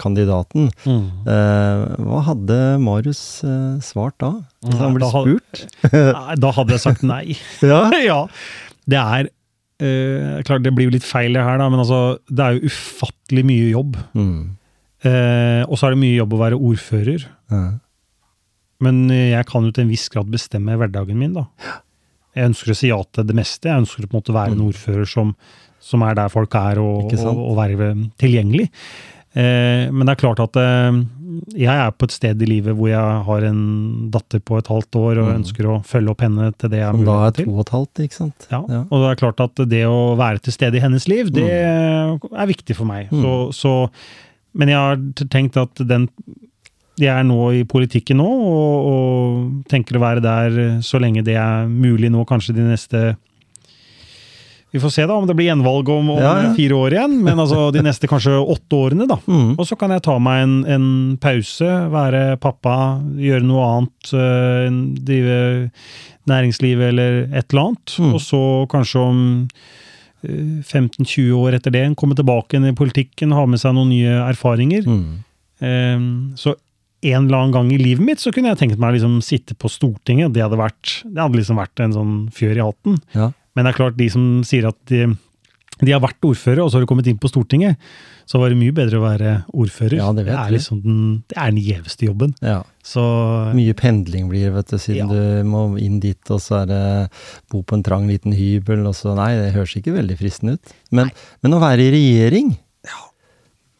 [0.00, 1.04] kandidaten, mm.
[1.28, 4.32] uh, hva hadde Marius uh, svart da?
[4.64, 5.66] Hvis han ble spurt?
[6.42, 7.36] Da hadde jeg sagt nei.
[7.64, 7.86] Ja.
[8.10, 8.20] ja.
[8.86, 9.30] Det er
[9.82, 12.70] eh, Klart det blir jo litt feil det her, da, men altså, det er jo
[12.70, 13.98] ufattelig mye jobb.
[14.16, 14.38] Mm.
[15.06, 17.26] Eh, og så er det mye jobb å være ordfører.
[17.52, 17.64] Ja.
[18.84, 21.46] Men eh, jeg kan jo til en viss grad bestemme hverdagen min, da.
[22.36, 23.70] Jeg ønsker å si ja til det meste.
[23.70, 25.30] Jeg ønsker å på en måte være en ordfører som,
[25.80, 27.22] som er der folk er, og, Mm.
[27.30, 28.66] Og, og være tilgjengelig.
[29.36, 30.98] Eh, men det er klart at eh,
[31.56, 34.96] jeg er på et sted i livet hvor jeg har en datter på et halvt
[35.00, 35.34] år, og Mm.
[35.42, 37.60] ønsker å følge opp henne til det jeg er mulig Som da er to og
[37.60, 38.46] et halvt, ikke sant?
[38.50, 38.80] Ja, Ja.
[38.90, 42.46] og det er klart at det å være til stede i hennes liv, det er
[42.46, 43.08] viktig for meg.
[43.10, 43.22] Mm.
[43.22, 43.90] Så, så,
[44.54, 44.96] men jeg har
[45.28, 46.08] tenkt at den
[46.98, 51.34] Jeg er nå i politikken nå, og, og tenker å være der så lenge det
[51.36, 53.16] er mulig nå, kanskje de neste
[54.76, 56.50] Vi får se da om det blir gjenvalg om, om Ja, ja.
[56.56, 59.16] fire år igjen, men altså de neste kanskje åtte årene, da.
[59.36, 59.54] Mm.
[59.58, 60.86] Og så kan jeg ta meg en, en
[61.20, 62.76] pause, være pappa,
[63.20, 65.38] gjøre noe annet, øh, drive
[66.30, 67.96] næringsliv eller et eller annet.
[68.00, 68.12] Mm.
[68.16, 68.40] Og så
[68.72, 69.20] kanskje om
[70.24, 74.20] øh, 15-20 år etter det komme tilbake inn i politikken, ha med seg noen nye
[74.26, 74.88] erfaringer.
[74.88, 75.08] Mm.
[75.64, 76.56] Um, så
[77.06, 79.56] en eller annen gang i livet mitt så kunne jeg tenkt meg å liksom sitte
[79.58, 80.32] på Stortinget.
[80.34, 83.00] Det hadde, vært, det hadde liksom vært en sånn fjør i hatten.
[83.16, 83.30] Ja.
[83.56, 85.06] Men det er klart, de som sier at de,
[85.80, 87.76] de har vært ordfører, og så har de kommet inn på Stortinget,
[88.26, 89.96] så var det mye bedre å være ordfører.
[90.00, 91.00] Ja, det vet er liksom den,
[91.30, 92.34] det er den gjeveste jobben.
[92.42, 92.62] ja.
[92.86, 93.02] Så
[93.56, 95.42] Mye pendling blir vet du, siden Ja.
[95.42, 97.10] du må inn dit, og så er det
[97.50, 100.72] bo på en trang liten hybel, og så Nei, det høres ikke veldig fristende ut.
[100.94, 101.10] Men,
[101.42, 102.52] men å være i regjering,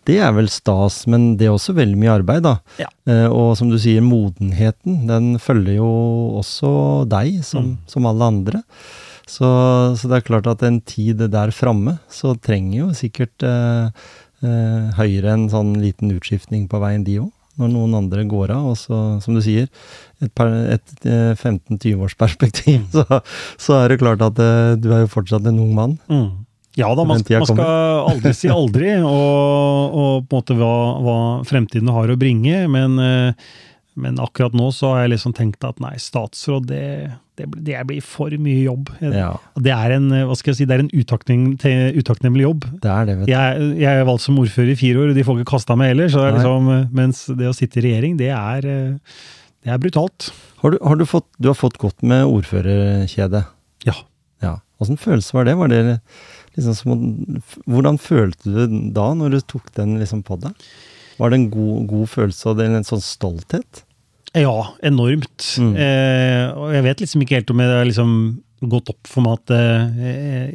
[0.06, 2.52] det er vel stas, men det er også veldig mye arbeid, da.
[2.78, 2.86] Ja.
[3.10, 5.88] Eh, og som du sier, modenheten, den følger jo
[6.38, 6.70] også
[7.10, 7.78] deg, som, Mm.
[7.90, 8.60] som alle andre.
[9.26, 9.46] Så,
[9.98, 13.88] så det er klart at en tid der framme, så trenger jo sikkert eh,
[14.46, 17.32] eh, Høyre en sånn liten utskiftning på veien, de òg.
[17.56, 19.70] Når noen andre går av, og så, som du sier,
[20.20, 23.22] et, et, et eh, 15-20-årsperspektiv, så,
[23.58, 26.00] så er det klart at eh, du er jo fortsatt en ung mann.
[26.10, 26.28] mm.
[26.76, 27.60] Ja da, man, man skal
[28.10, 32.66] aldri si aldri, og, og på en måte hva, hva fremtiden har å bringe.
[32.68, 33.46] Men, eh,
[33.96, 36.84] men akkurat nå så har jeg liksom tenkt at nei, statsråd, det,
[37.36, 38.90] det, det blir for mye jobb.
[39.04, 42.66] Ja, Det er en, eh, hva skal jeg si, det er en utakknemlig jobb.
[42.82, 43.32] det er det, vet du.
[43.32, 45.92] Jeg, jeg er valgt som ordfører i fire år, og de får ikke kasta meg
[45.92, 46.08] heller.
[46.08, 49.20] Er liksom, eh, mens det å sitte i regjering, det er, eh,
[49.66, 50.30] det er brutalt.
[50.62, 53.44] Har du, har du, fått, du har fått godt med ordførerkjede?
[53.86, 53.96] Ja.
[54.44, 54.56] Ja.
[54.80, 55.56] Åssen følelse var det?
[55.56, 55.82] Var det
[56.56, 57.06] liksom som,
[57.68, 60.56] hvordan følte du da, når du tok den liksom på deg?
[61.16, 63.85] Var det en god, god følelse og en sånn stolthet?
[64.36, 65.46] Ja, enormt.
[65.62, 65.72] Mm.
[65.80, 68.10] Eh, og jeg vet liksom ikke helt om jeg har liksom
[68.66, 69.86] gått opp for meg at eh,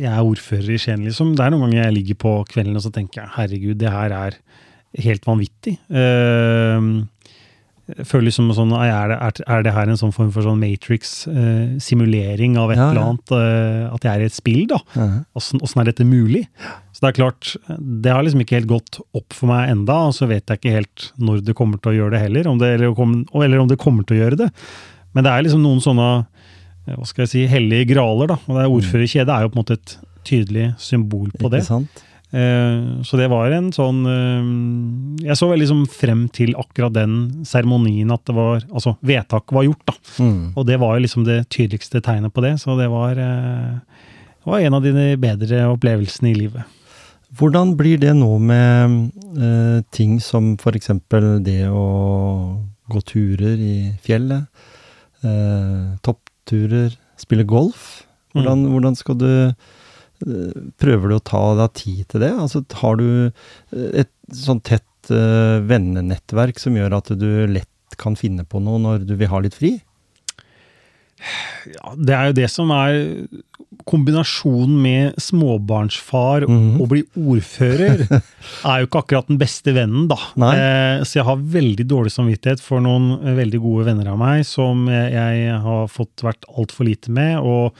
[0.01, 1.35] jeg er ordfører i Skien, liksom.
[1.37, 4.15] Det er noen ganger jeg ligger på kvelden og så tenker jeg herregud, det her
[4.17, 4.37] er
[5.05, 5.75] helt vanvittig.
[5.89, 6.79] Eh,
[7.91, 12.53] jeg føler liksom sånn, er det, er, det her en sånn form for sånn Matrix-simulering
[12.61, 12.89] av et Ja, ja.
[12.91, 13.33] eller annet?
[13.35, 14.79] eh, at jeg er i et spill, da?
[15.35, 15.81] Åssen ja.
[15.81, 16.45] er dette mulig?
[17.01, 17.51] Så det er klart,
[18.05, 20.73] det har liksom ikke helt gått opp for meg enda, og så vet jeg ikke
[20.75, 23.71] helt når det kommer til å gjøre det heller, om det, eller, om, eller om
[23.71, 24.49] det kommer til å gjøre det.
[25.17, 28.37] Men det er liksom noen sånne eh, hva skal jeg si, hellige graler, da.
[28.45, 29.95] Og det er ordførerkjedet er jo på en måte et
[30.29, 31.63] tydelig symbol på Ikke det.
[31.65, 32.03] sant?
[32.31, 37.41] Eh, Så det var en sånn eh, Jeg så veldig liksom frem til akkurat den
[37.49, 39.95] seremonien at det var Altså, vedtaket var gjort, da.
[40.21, 40.43] Mm.
[40.53, 43.73] Og det var jo liksom det tydeligste tegnet på det, så det var, eh,
[44.37, 46.77] det var en av dine bedre opplevelsene i livet.
[47.39, 48.95] Hvordan blir det nå med
[49.39, 50.91] eh, ting som f.eks.
[51.45, 51.85] det å
[52.91, 54.49] gå turer i fjellet,
[55.23, 58.03] eh, toppturer, spille golf?
[58.35, 62.33] Hvordan, hvordan skal du eh, Prøver du å ta deg tid til det?
[62.35, 68.15] Altså, har du eh, et sånn tett eh, vennenettverk som gjør at du lett kan
[68.19, 69.77] finne på noe når du vil ha litt fri?
[71.69, 73.27] Ja, det er jo det som er
[73.87, 76.81] kombinasjonen med småbarnsfar Mhm.
[76.81, 78.03] og bli ordfører,
[78.65, 80.17] er jo ikke akkurat den beste vennen, da.
[80.53, 84.45] Eh, så jeg har veldig dårlig samvittighet for noen eh, veldig gode venner av meg
[84.45, 87.73] som jeg, jeg har fått vært altfor lite med, og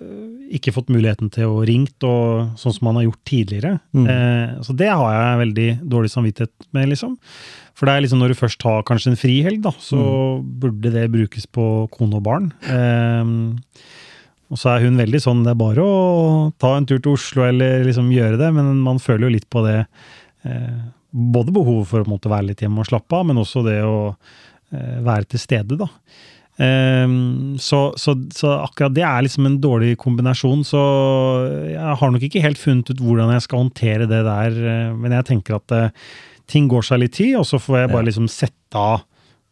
[0.00, 3.76] eh, ikke fått muligheten til å ringt, og sånn som man har gjort tidligere.
[3.96, 4.06] Mm.
[4.08, 7.16] Eh, så det har jeg veldig dårlig samvittighet med, liksom.
[7.76, 10.00] For det er liksom når du først har kanskje en frihelg, da, så
[10.40, 12.50] burde det brukes på kone og barn.
[12.72, 13.58] Ehm,
[14.48, 15.96] og så er hun veldig sånn, det er bare å
[16.62, 19.64] ta en tur til Oslo eller liksom gjøre det, men man føler jo litt på
[19.66, 19.82] det.
[20.46, 20.78] Eh,
[21.10, 23.98] både behovet for å måtte være litt hjemme og slappe av, men også det å
[24.08, 25.90] eh, være til stede, da.
[26.62, 30.80] Ehm, så, så, så akkurat det er liksom en dårlig kombinasjon, så
[31.68, 35.18] jeg har nok ikke helt funnet ut hvordan jeg skal håndtere det der, eh, men
[35.18, 36.08] jeg tenker at eh,
[36.50, 39.04] ting går seg litt tid, og så får jeg bare liksom sette av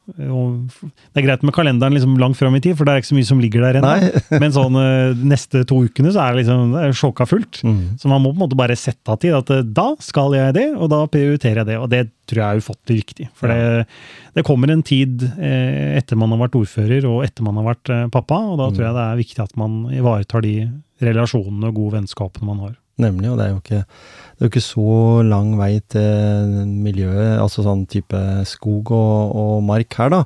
[0.04, 3.08] og Det er greit med kalenderen liksom langt fram i tid, for det er ikke
[3.08, 4.10] så mye som ligger der ennå.
[4.42, 7.62] Men sånn eh, neste to ukene så er det liksom det er sjokka fullt.
[7.64, 7.96] Mm.
[8.00, 9.32] Så man må på en måte bare sette av tid.
[9.38, 11.80] At eh, da skal jeg det, og da prioriterer jeg det.
[11.80, 13.30] Og det tror jeg er ufattelig viktig.
[13.38, 13.88] For det,
[14.36, 17.96] det kommer en tid eh, etter man har vært ordfører, og etter man har vært
[18.12, 20.58] pappa, og da tror jeg det er viktig at man ivaretar de
[21.04, 22.80] relasjonene og gode vennskapene man har.
[23.02, 27.40] Nemlig, og det er jo ikke, det er jo ikke så lang vei til miljøet,
[27.42, 30.22] altså sånn type skog og, og mark her, da.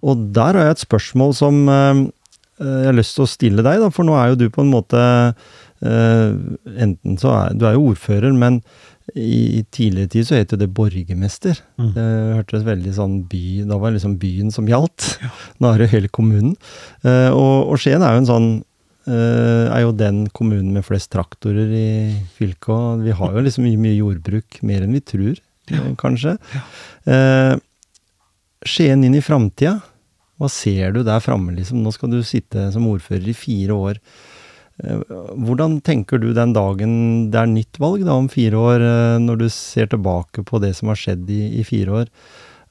[0.00, 2.06] Og der har jeg et spørsmål som eh,
[2.62, 4.72] jeg har lyst til å stille deg, da, for nå er jo du på en
[4.72, 5.00] måte
[5.84, 6.30] eh,
[6.86, 8.62] Enten så er du er jo ordfører, men
[9.14, 11.60] i, i tidligere tid så het jo det borgermester.
[11.78, 11.90] Mm.
[11.94, 12.06] Det
[12.40, 15.12] hørtes veldig sånn by Da var det liksom byen som gjaldt.
[15.60, 16.56] Nå er det hele kommunen.
[17.04, 18.48] Eh, og, og Skien er jo en sånn
[19.08, 21.88] er jo den kommunen med flest traktorer i
[22.38, 23.02] fylket.
[23.06, 25.36] Vi har jo liksom mye, mye jordbruk, mer enn vi tror,
[25.70, 25.82] ja.
[26.00, 26.36] kanskje.
[27.06, 27.54] Eh,
[28.66, 29.76] Skien inn i framtida.
[30.40, 31.84] Hva ser du der framme, liksom?
[31.84, 34.00] Nå skal du sitte som ordfører i fire år.
[34.82, 35.04] Eh,
[35.46, 36.96] Hvordan tenker du den dagen
[37.32, 40.74] det er nytt valg, da, om fire år, eh, når du ser tilbake på det
[40.76, 42.10] som har skjedd i, i fire år?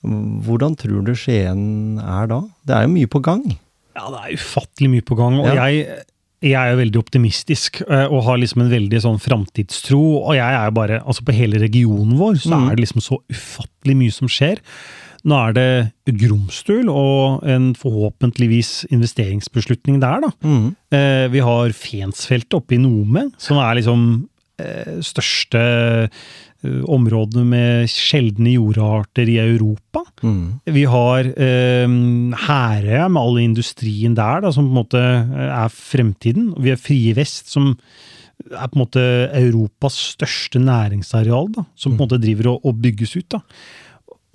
[0.06, 2.42] Hvordan tror du Skien er da?
[2.68, 3.42] Det er jo mye på gang.
[3.96, 5.40] Ja, det er ufattelig mye på gang.
[5.40, 5.66] Og Ja.
[5.66, 6.04] jeg,
[6.44, 10.02] jeg er jo veldig optimistisk eh, og har liksom en veldig sånn framtidstro.
[10.28, 12.70] Og jeg er jo bare Altså, på hele regionen vår så Mm.
[12.72, 14.60] er det liksom så ufattelig mye som skjer.
[15.26, 20.30] Nå er det Gromstul og en forhåpentligvis investeringsbeslutning der, da.
[20.46, 20.76] Mm.
[20.94, 24.28] Eh, vi har Fensfeltet oppe i Nome, som er liksom
[24.60, 26.10] eh, største
[26.92, 30.02] områdene med sjeldne jordarter i Europa.
[30.24, 30.60] Mm.
[30.76, 31.96] Vi har eh,
[32.48, 36.52] Herøya med all industrien der, da, som på en måte eh, er fremtiden.
[36.62, 37.74] Vi har Frie Vest, som
[38.52, 39.06] er på en måte
[39.40, 43.30] Europas største næringsareal, da, som på en måte driver og, og bygges ut.
[43.32, 43.40] da.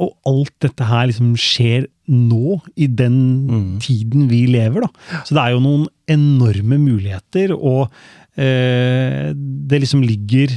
[0.00, 3.18] Og alt dette her liksom skjer nå, i den
[3.50, 3.78] Mm.
[3.84, 4.80] tiden vi lever.
[4.86, 5.20] da.
[5.24, 10.52] Så det er jo noen enorme muligheter, og eh, det liksom ligger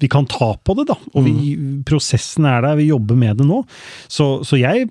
[0.00, 0.96] Vi kan ta på det, da.
[1.12, 1.56] Og vi,
[1.88, 3.58] prosessen er der, vi jobber med det nå.
[4.08, 4.86] Så, så jeg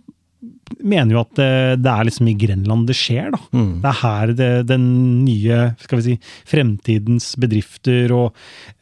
[0.80, 1.52] mener jo at det,
[1.84, 3.40] det er liksom i Grenland det skjer, da.
[3.56, 3.72] Mm.
[3.84, 4.86] Det er her det, den
[5.26, 6.16] nye, skal vi si,
[6.50, 8.32] fremtidens bedrifter og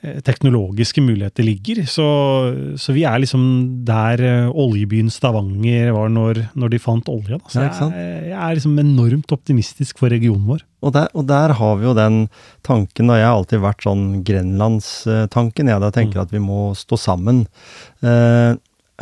[0.03, 1.83] eh, teknologiske muligheter ligger.
[1.89, 2.07] Så,
[2.79, 3.43] så vi er liksom
[3.87, 7.41] der eh, oljebyen Stavanger var når, når de fant olja.
[7.47, 10.65] Så Ja, jeg, jeg er liksom enormt optimistisk for regionen vår.
[10.79, 12.21] Og der, og der har vi jo den
[12.63, 16.99] tanken, og jeg har alltid vært sånn grenlandstanken, jeg da tenker at vi må stå
[16.99, 17.43] sammen.
[17.99, 18.55] Eh,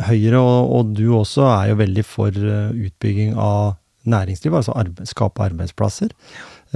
[0.06, 3.74] Høyre og, og du også er jo veldig for eh, utbygging av
[4.08, 6.12] næringsliv, altså arbe skape arbeidsplasser.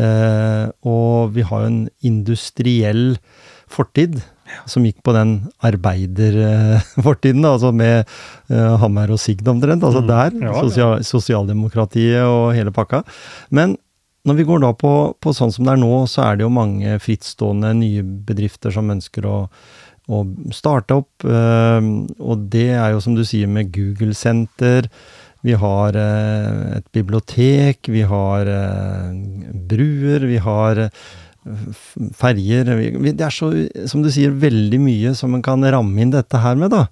[0.00, 3.16] Eh, og vi har jo en industriell
[3.72, 4.18] fortid
[4.68, 8.02] som gikk på den arbeiderfortiden, altså med
[8.50, 9.84] eh, Hammer og Sigd omtrent.
[9.84, 10.08] Altså Mm.
[10.10, 10.36] der.
[10.42, 10.60] Ja, ja.
[10.60, 13.02] Sosial, sosialdemokratiet og hele pakka.
[13.50, 13.76] Men
[14.26, 16.52] når vi går da på, på sånn som det er nå, så er det jo
[16.54, 19.38] mange frittstående nye bedrifter som ønsker å,
[20.10, 20.22] å
[20.54, 21.24] starte opp.
[21.24, 21.80] eh,
[22.18, 24.88] og det er jo som du sier med Google Center.
[25.42, 29.12] Vi har eh, et bibliotek, vi har eh,
[29.70, 30.88] bruer, vi har
[32.14, 32.68] ferjer
[33.02, 33.48] Det er så,
[33.90, 36.84] som du sier, veldig mye som man kan ramme inn dette her med, da.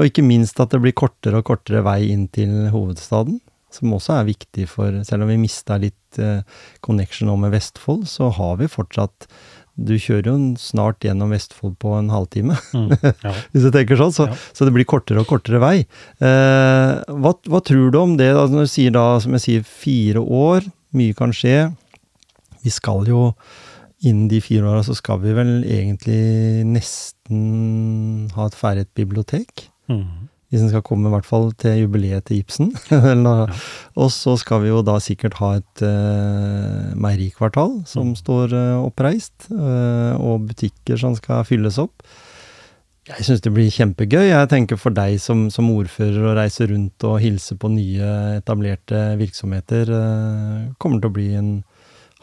[0.00, 3.38] Og ikke minst at det blir kortere og kortere vei inn til hovedstaden.
[3.70, 6.18] Som også er viktig for Selv om vi mista litt
[6.82, 9.30] connection nå med Vestfold, så har vi fortsatt
[9.80, 12.56] Du kjører jo snart gjennom Vestfold på en halvtime.
[12.76, 12.90] Mm,
[13.24, 13.32] ja.
[13.54, 14.36] Hvis du tenker sånn, så, Ja.
[14.52, 15.76] så det blir kortere og kortere vei.
[16.20, 19.64] Eh, hva, hva tror du om det, da, når du sier da, som jeg sier,
[19.64, 21.70] fire år, mye kan skje.
[22.60, 23.30] Vi skal jo,
[24.04, 26.20] innen de fire åra, så skal vi vel egentlig
[26.68, 29.68] nesten ha et ferdig bibliotek.
[29.90, 30.19] Mm.
[30.50, 32.72] Hvis den skal komme i hvert fall til jubileet til Ibsen.
[34.00, 39.46] Og så skal vi jo da sikkert ha et uh, meierikvartal som står uh, oppreist,
[39.54, 42.02] uh, og butikker som skal fylles opp.
[43.10, 44.26] Jeg syns det blir kjempegøy.
[44.28, 49.04] Jeg tenker for deg som, som ordfører å reise rundt og hilse på nye, etablerte
[49.22, 51.54] virksomheter, uh, kommer til å bli en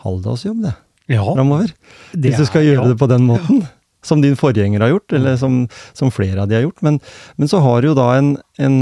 [0.04, 0.76] halvdagsjobb, det,
[1.16, 1.72] Ja, framover.
[2.12, 2.92] Hvis du skal gjøre ja.
[2.92, 3.64] det på den måten.
[4.08, 5.66] Som din forgjenger har gjort, eller som,
[5.98, 6.80] som flere av de har gjort.
[6.86, 7.00] Men,
[7.36, 8.30] men så har du jo da en,
[8.64, 8.78] en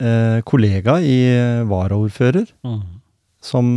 [0.00, 2.80] eh, kollega i eh, varaordfører Mm.
[3.44, 3.74] som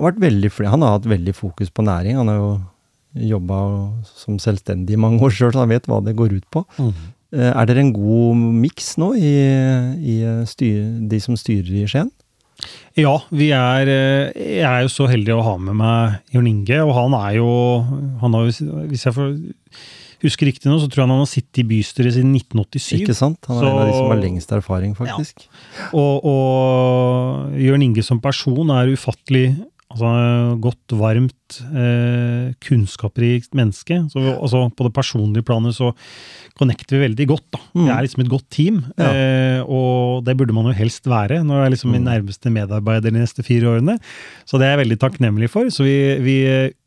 [0.00, 0.70] har vært veldig flink.
[0.72, 2.16] Han har hatt veldig fokus på næring.
[2.18, 2.50] Han har jo
[3.30, 3.56] jobba
[4.06, 6.62] som selvstendig i mange år sjøl, så han vet hva det går ut på.
[6.78, 6.92] Mm.
[7.36, 9.32] Eh, er dere en god miks nå i,
[10.02, 12.10] i eh, styr, de som styrer i Skien?
[12.98, 13.88] Ja, vi er,
[14.36, 17.46] jeg er jo så heldig å ha med meg Jørn Inge, og han er jo
[18.20, 18.50] han har,
[18.90, 19.30] Hvis jeg får
[20.24, 22.88] husker riktig nå, så tror jeg han har sittet i bystyret siden 1987.
[23.00, 23.40] Ikke sant?
[23.48, 25.46] Han er en av de som har lengst erfaring, faktisk.
[25.96, 29.46] Og, og Jørn Inge som person er ufattelig
[29.90, 30.10] altså,
[30.62, 33.96] godt, varmt, eh, kunnskapsrikt menneske.
[34.12, 35.90] Så, altså, på det personlige planet så
[36.60, 37.46] connecter vi veldig godt.
[37.56, 37.60] Da.
[37.74, 37.84] Mm.
[37.86, 39.10] Vi er liksom et godt team, Ja.
[39.10, 42.10] eh, og det burde man jo helst være når jeg er liksom min Mm.
[42.10, 43.98] nærmeste medarbeider de neste fire årene.
[44.46, 45.64] Så det er jeg veldig takknemlig for.
[45.70, 46.36] Så vi, vi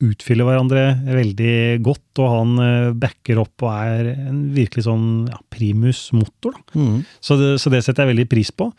[0.01, 5.37] utfyller hverandre veldig godt, og han eh, backer opp og er en virkelig sånn ja,
[5.51, 6.53] primus motor.
[6.53, 6.79] Da.
[6.79, 7.05] Mm.
[7.21, 8.71] Så det, så det setter jeg veldig pris på.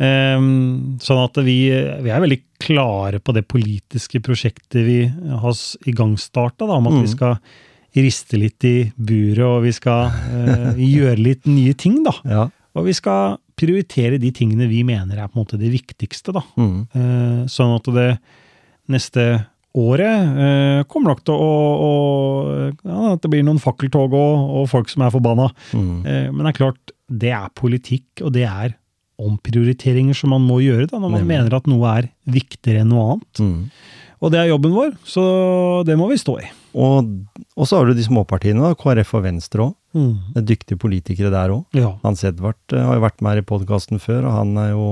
[0.00, 1.58] Ehm, sånn at vi,
[2.00, 5.58] vi er veldig klare på det politiske prosjektet vi har
[5.90, 7.02] igangstarta, da, om at Mm.
[7.04, 7.36] vi skal
[7.96, 12.14] riste litt i buret, og vi skal eh, gjøre litt nye ting, da.
[12.24, 12.48] Ja.
[12.78, 16.42] Og vi skal prioritere de tingene vi mener er på en måte det viktigste, da.
[16.56, 16.76] Mm.
[16.94, 18.10] Eh, sånn at det
[18.90, 19.24] neste
[19.76, 21.50] året eh, kommer nok til å,
[21.86, 21.90] å
[22.82, 25.50] ja, At det blir noen fakkeltog og, og folk som er forbanna.
[25.76, 25.92] Mm.
[26.06, 28.74] Eh, Men det er klart, det er politikk, og det er
[29.26, 31.36] omprioriteringer som man må gjøre da, når man Nemlig.
[31.36, 33.42] mener at noe er viktigere enn noe annet.
[33.42, 33.64] Mm.
[34.20, 35.22] Og det er jobben vår, så
[35.88, 36.48] det må vi stå i.
[36.78, 37.06] Og,
[37.58, 39.76] og så har du de småpartiene, da, KrF og Venstre òg.
[39.90, 40.10] Mm.
[40.30, 41.64] Det er dyktige politikere der òg.
[41.74, 41.96] Ja.
[42.04, 44.90] Hans Edvard eh, har jo vært med her i podkasten før, og han jo,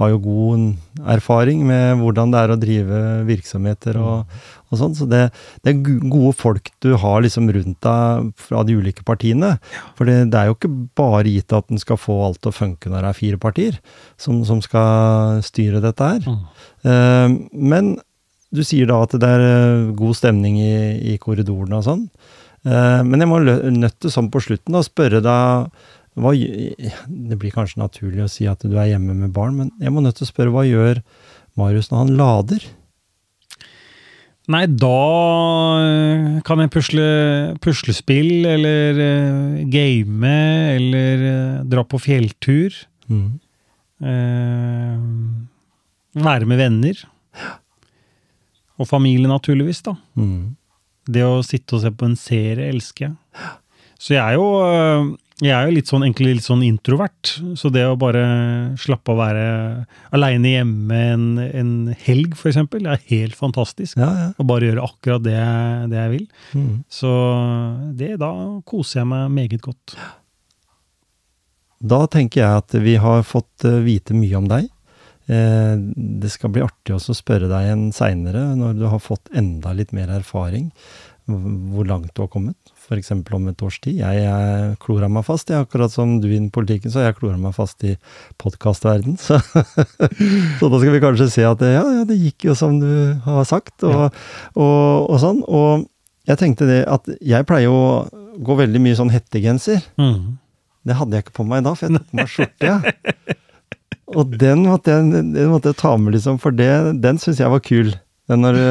[0.00, 4.32] har jo god erfaring med hvordan det er å drive virksomheter og,
[4.72, 4.96] og sånn.
[4.98, 5.28] Så det,
[5.62, 9.52] det er gode folk du har liksom rundt deg fra de ulike partiene.
[9.94, 12.58] For det, det er jo ikke bare gitt at en skal få alt til å
[12.58, 13.78] funke når det er fire partier
[14.18, 16.26] som, som skal styre dette her.
[16.26, 16.42] Mm.
[16.82, 17.94] Uh, men
[18.54, 20.74] du sier da at det er eh, god stemning i,
[21.14, 22.06] i korridorene og sånn.
[22.64, 25.68] Eh, men jeg må nødt til sånn på slutten å spørre deg
[26.14, 29.90] hva, Det blir kanskje naturlig å si at du er hjemme med barn, men jeg
[29.90, 31.02] må nødt til å spørre hva gjør
[31.58, 32.66] Marius når han lader?
[34.54, 35.00] Nei, da
[35.80, 37.08] eh, kan jeg pusle
[37.64, 39.00] puslespill, eller
[39.72, 40.34] game,
[40.76, 41.24] eller
[41.66, 42.76] dra på fjelltur.
[43.08, 43.40] Mm.
[44.04, 44.96] Eh,
[46.24, 47.04] være med venner.
[48.78, 49.94] Og familie, naturligvis, da.
[50.18, 50.56] Mm.
[51.06, 53.52] Det å sitte og se på en serie elsker jeg.
[54.00, 55.12] Så jeg er jo, øh,
[55.44, 57.30] jeg er jo litt sånn, egentlig litt sånn introvert.
[57.60, 58.24] Så det å bare
[58.80, 59.44] slappe av å være
[60.16, 61.72] aleine hjemme en, en
[62.06, 63.96] helg, eksempel, er helt fantastisk.
[64.00, 64.26] Ja, ja.
[64.38, 66.26] Og bare gjøre akkurat det, jeg- det jeg vil.
[66.54, 66.84] Mm.
[66.90, 67.14] Så
[67.96, 68.32] det, da
[68.66, 69.96] koser jeg meg meget godt.
[71.84, 74.70] Da tenker jeg at vi har fått eh, vite mye om deg.
[75.28, 75.74] Eh,
[76.22, 79.72] Det skal bli artig også å spørre deg igjen seinere, når du har fått enda
[79.76, 80.70] litt mer erfaring,
[81.26, 82.56] hvor langt du har kommet.
[82.84, 83.10] f.eks.
[83.32, 83.96] om et års tid.
[84.02, 87.54] Jeg, jeg klora meg fast, jeg, akkurat som du innen politikken, så jeg klora meg
[87.56, 87.94] fast i
[88.36, 89.16] podkastverden.
[89.16, 89.38] Så,
[90.60, 92.90] så da skal vi kanskje se at det, ja, ja, det gikk jo som du
[93.24, 94.12] har sagt, og,
[94.52, 95.40] og, og sånn.
[95.48, 95.86] Og
[96.28, 98.04] jeg tenkte det at jeg pleier å
[98.44, 99.80] gå veldig mye sånn hettegenser.
[99.96, 100.36] Mm.
[100.84, 102.68] Det hadde jeg ikke på meg da, for jeg tok på meg skjorte.
[102.68, 103.38] Ja.
[104.12, 107.52] Og den måtte, jeg, den måtte jeg ta med, liksom, for det, den syns jeg
[107.52, 107.94] var kul.
[108.28, 108.66] Den når du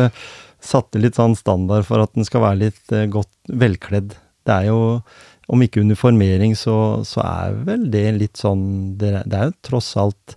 [0.64, 4.16] satte litt sånn standard for at den skal være litt eh, godt velkledd.
[4.48, 5.00] Det er jo,
[5.52, 6.76] om ikke uniformering, så,
[7.08, 10.36] så er vel det litt sånn Det det er jo tross alt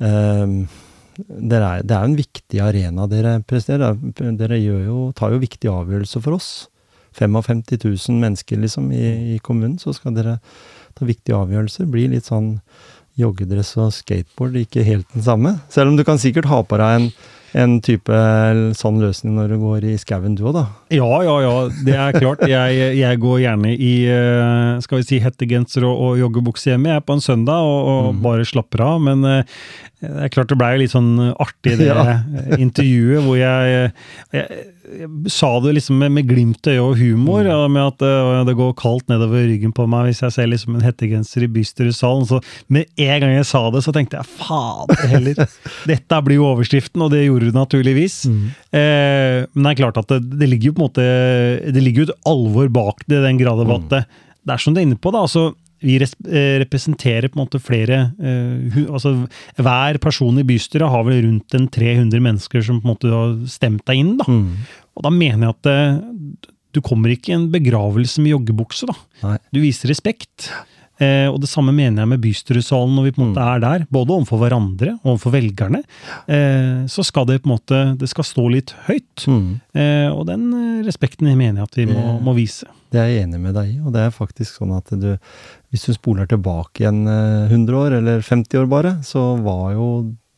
[0.00, 0.62] ehm,
[1.20, 3.96] det er, Det er en viktig arena dere presterer.
[4.16, 6.50] Dere jo, tar jo viktige avgjørelser for oss.
[7.18, 10.38] 55 000 mennesker liksom i, i kommunen, så skal dere
[10.96, 11.88] ta viktige avgjørelser.
[11.90, 12.54] Bli litt sånn
[13.18, 15.58] joggedress og skateboard, ikke helt den samme.
[15.72, 17.08] Selv om du kan sikkert ha på deg en,
[17.60, 18.20] en type
[18.78, 20.64] sånn løsning når du går i skauen du òg, da.
[20.94, 21.54] Ja, ja, ja.
[21.86, 22.44] Det er klart.
[22.48, 26.92] Jeg, jeg går gjerne i eh, skal vi si, hettegenser og, og joggebukse hjemme.
[26.92, 29.02] Jeg er på en søndag og, og bare slapper av.
[29.10, 29.60] Men eh,
[30.00, 32.14] det er klart det blei litt sånn artig det Ja.
[32.56, 33.90] intervjuet hvor jeg,
[34.32, 34.46] jeg,
[34.96, 38.30] jeg sa det liksom med, med glimt i øyet og humor, ja, med at eh,
[38.48, 42.24] det går kaldt nedover ryggen på meg hvis jeg ser liksom en hettegenser i bystyresalen.
[42.30, 42.40] Så
[42.72, 45.44] med en gang jeg sa det, så tenkte jeg fader heller,
[45.92, 48.22] dette blir jo overskriften, og det gjorde det naturligvis.
[48.30, 51.08] Eh, men det er klart at det, det ligger jo på en måte
[51.76, 54.04] Det ligger jo et alvor bak det, i den grad av at det,
[54.48, 55.26] det er som du er inne på, da.
[55.28, 55.50] altså
[55.80, 59.14] vi eh, representerer på en måte flere eh, altså
[59.56, 63.36] Hver person i bystyret har vel rundt en 300 mennesker som på en måte har
[63.50, 64.16] stemt deg inn.
[64.20, 64.26] da.
[64.96, 68.90] Og da mener jeg at eh, du kommer ikke i en begravelse med joggebukse.
[68.90, 68.98] da.
[69.24, 69.38] Nei.
[69.54, 70.50] Du viser respekt.
[71.00, 73.86] Eh, og det samme mener jeg med bystyresalen når vi på en måte er der.
[73.92, 75.80] Både overfor hverandre og overfor velgerne.
[76.28, 79.24] Eh, så skal det på en måte det skal stå litt høyt.
[79.24, 79.48] Mm.
[79.72, 80.50] Eh, og den
[80.86, 82.68] respekten mener jeg at vi må, må vise.
[82.90, 85.12] Det er jeg enig med deg i, og det er faktisk sånn at du
[85.70, 89.86] Hvis du spoler tilbake igjen eh, 100 år, eller 50 år bare, så var jo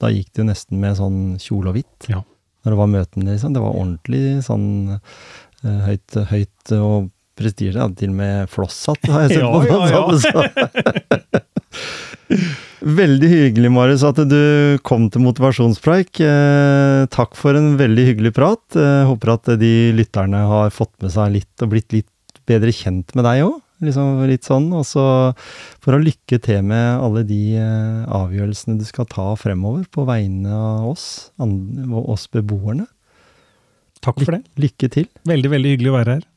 [0.02, 2.08] Da gikk det jo nesten med sånn kjole og hvitt.
[2.10, 2.20] Ja.
[2.62, 3.52] Når det var møtene, liksom.
[3.54, 4.66] Det var ordentlig sånn
[4.98, 7.08] eh, høyt, høyt og
[7.38, 7.78] prestisje.
[7.78, 9.66] Ja, til og med flosshatt har jeg sett Ja, på.
[9.70, 10.02] ja, ja.
[10.18, 10.32] så.
[12.82, 16.18] Veldig hyggelig, Marius, at du kom til motivasjonspreik.
[16.26, 18.62] Eh, takk for en veldig hyggelig prat.
[18.74, 22.08] Eh, håper at de lytterne har fått med seg litt og blitt litt
[22.50, 23.60] bedre kjent med deg òg.
[23.82, 24.68] Liksom litt sånn.
[24.78, 25.04] Og så
[25.82, 30.54] for å lykke til med alle de eh, avgjørelsene du skal ta fremover på vegne
[30.54, 31.06] av oss,
[31.38, 32.88] oss beboerne.
[34.02, 34.42] Takk for det.
[34.58, 35.08] Lykke til.
[35.28, 36.28] Veldig, veldig hyggelig å være her.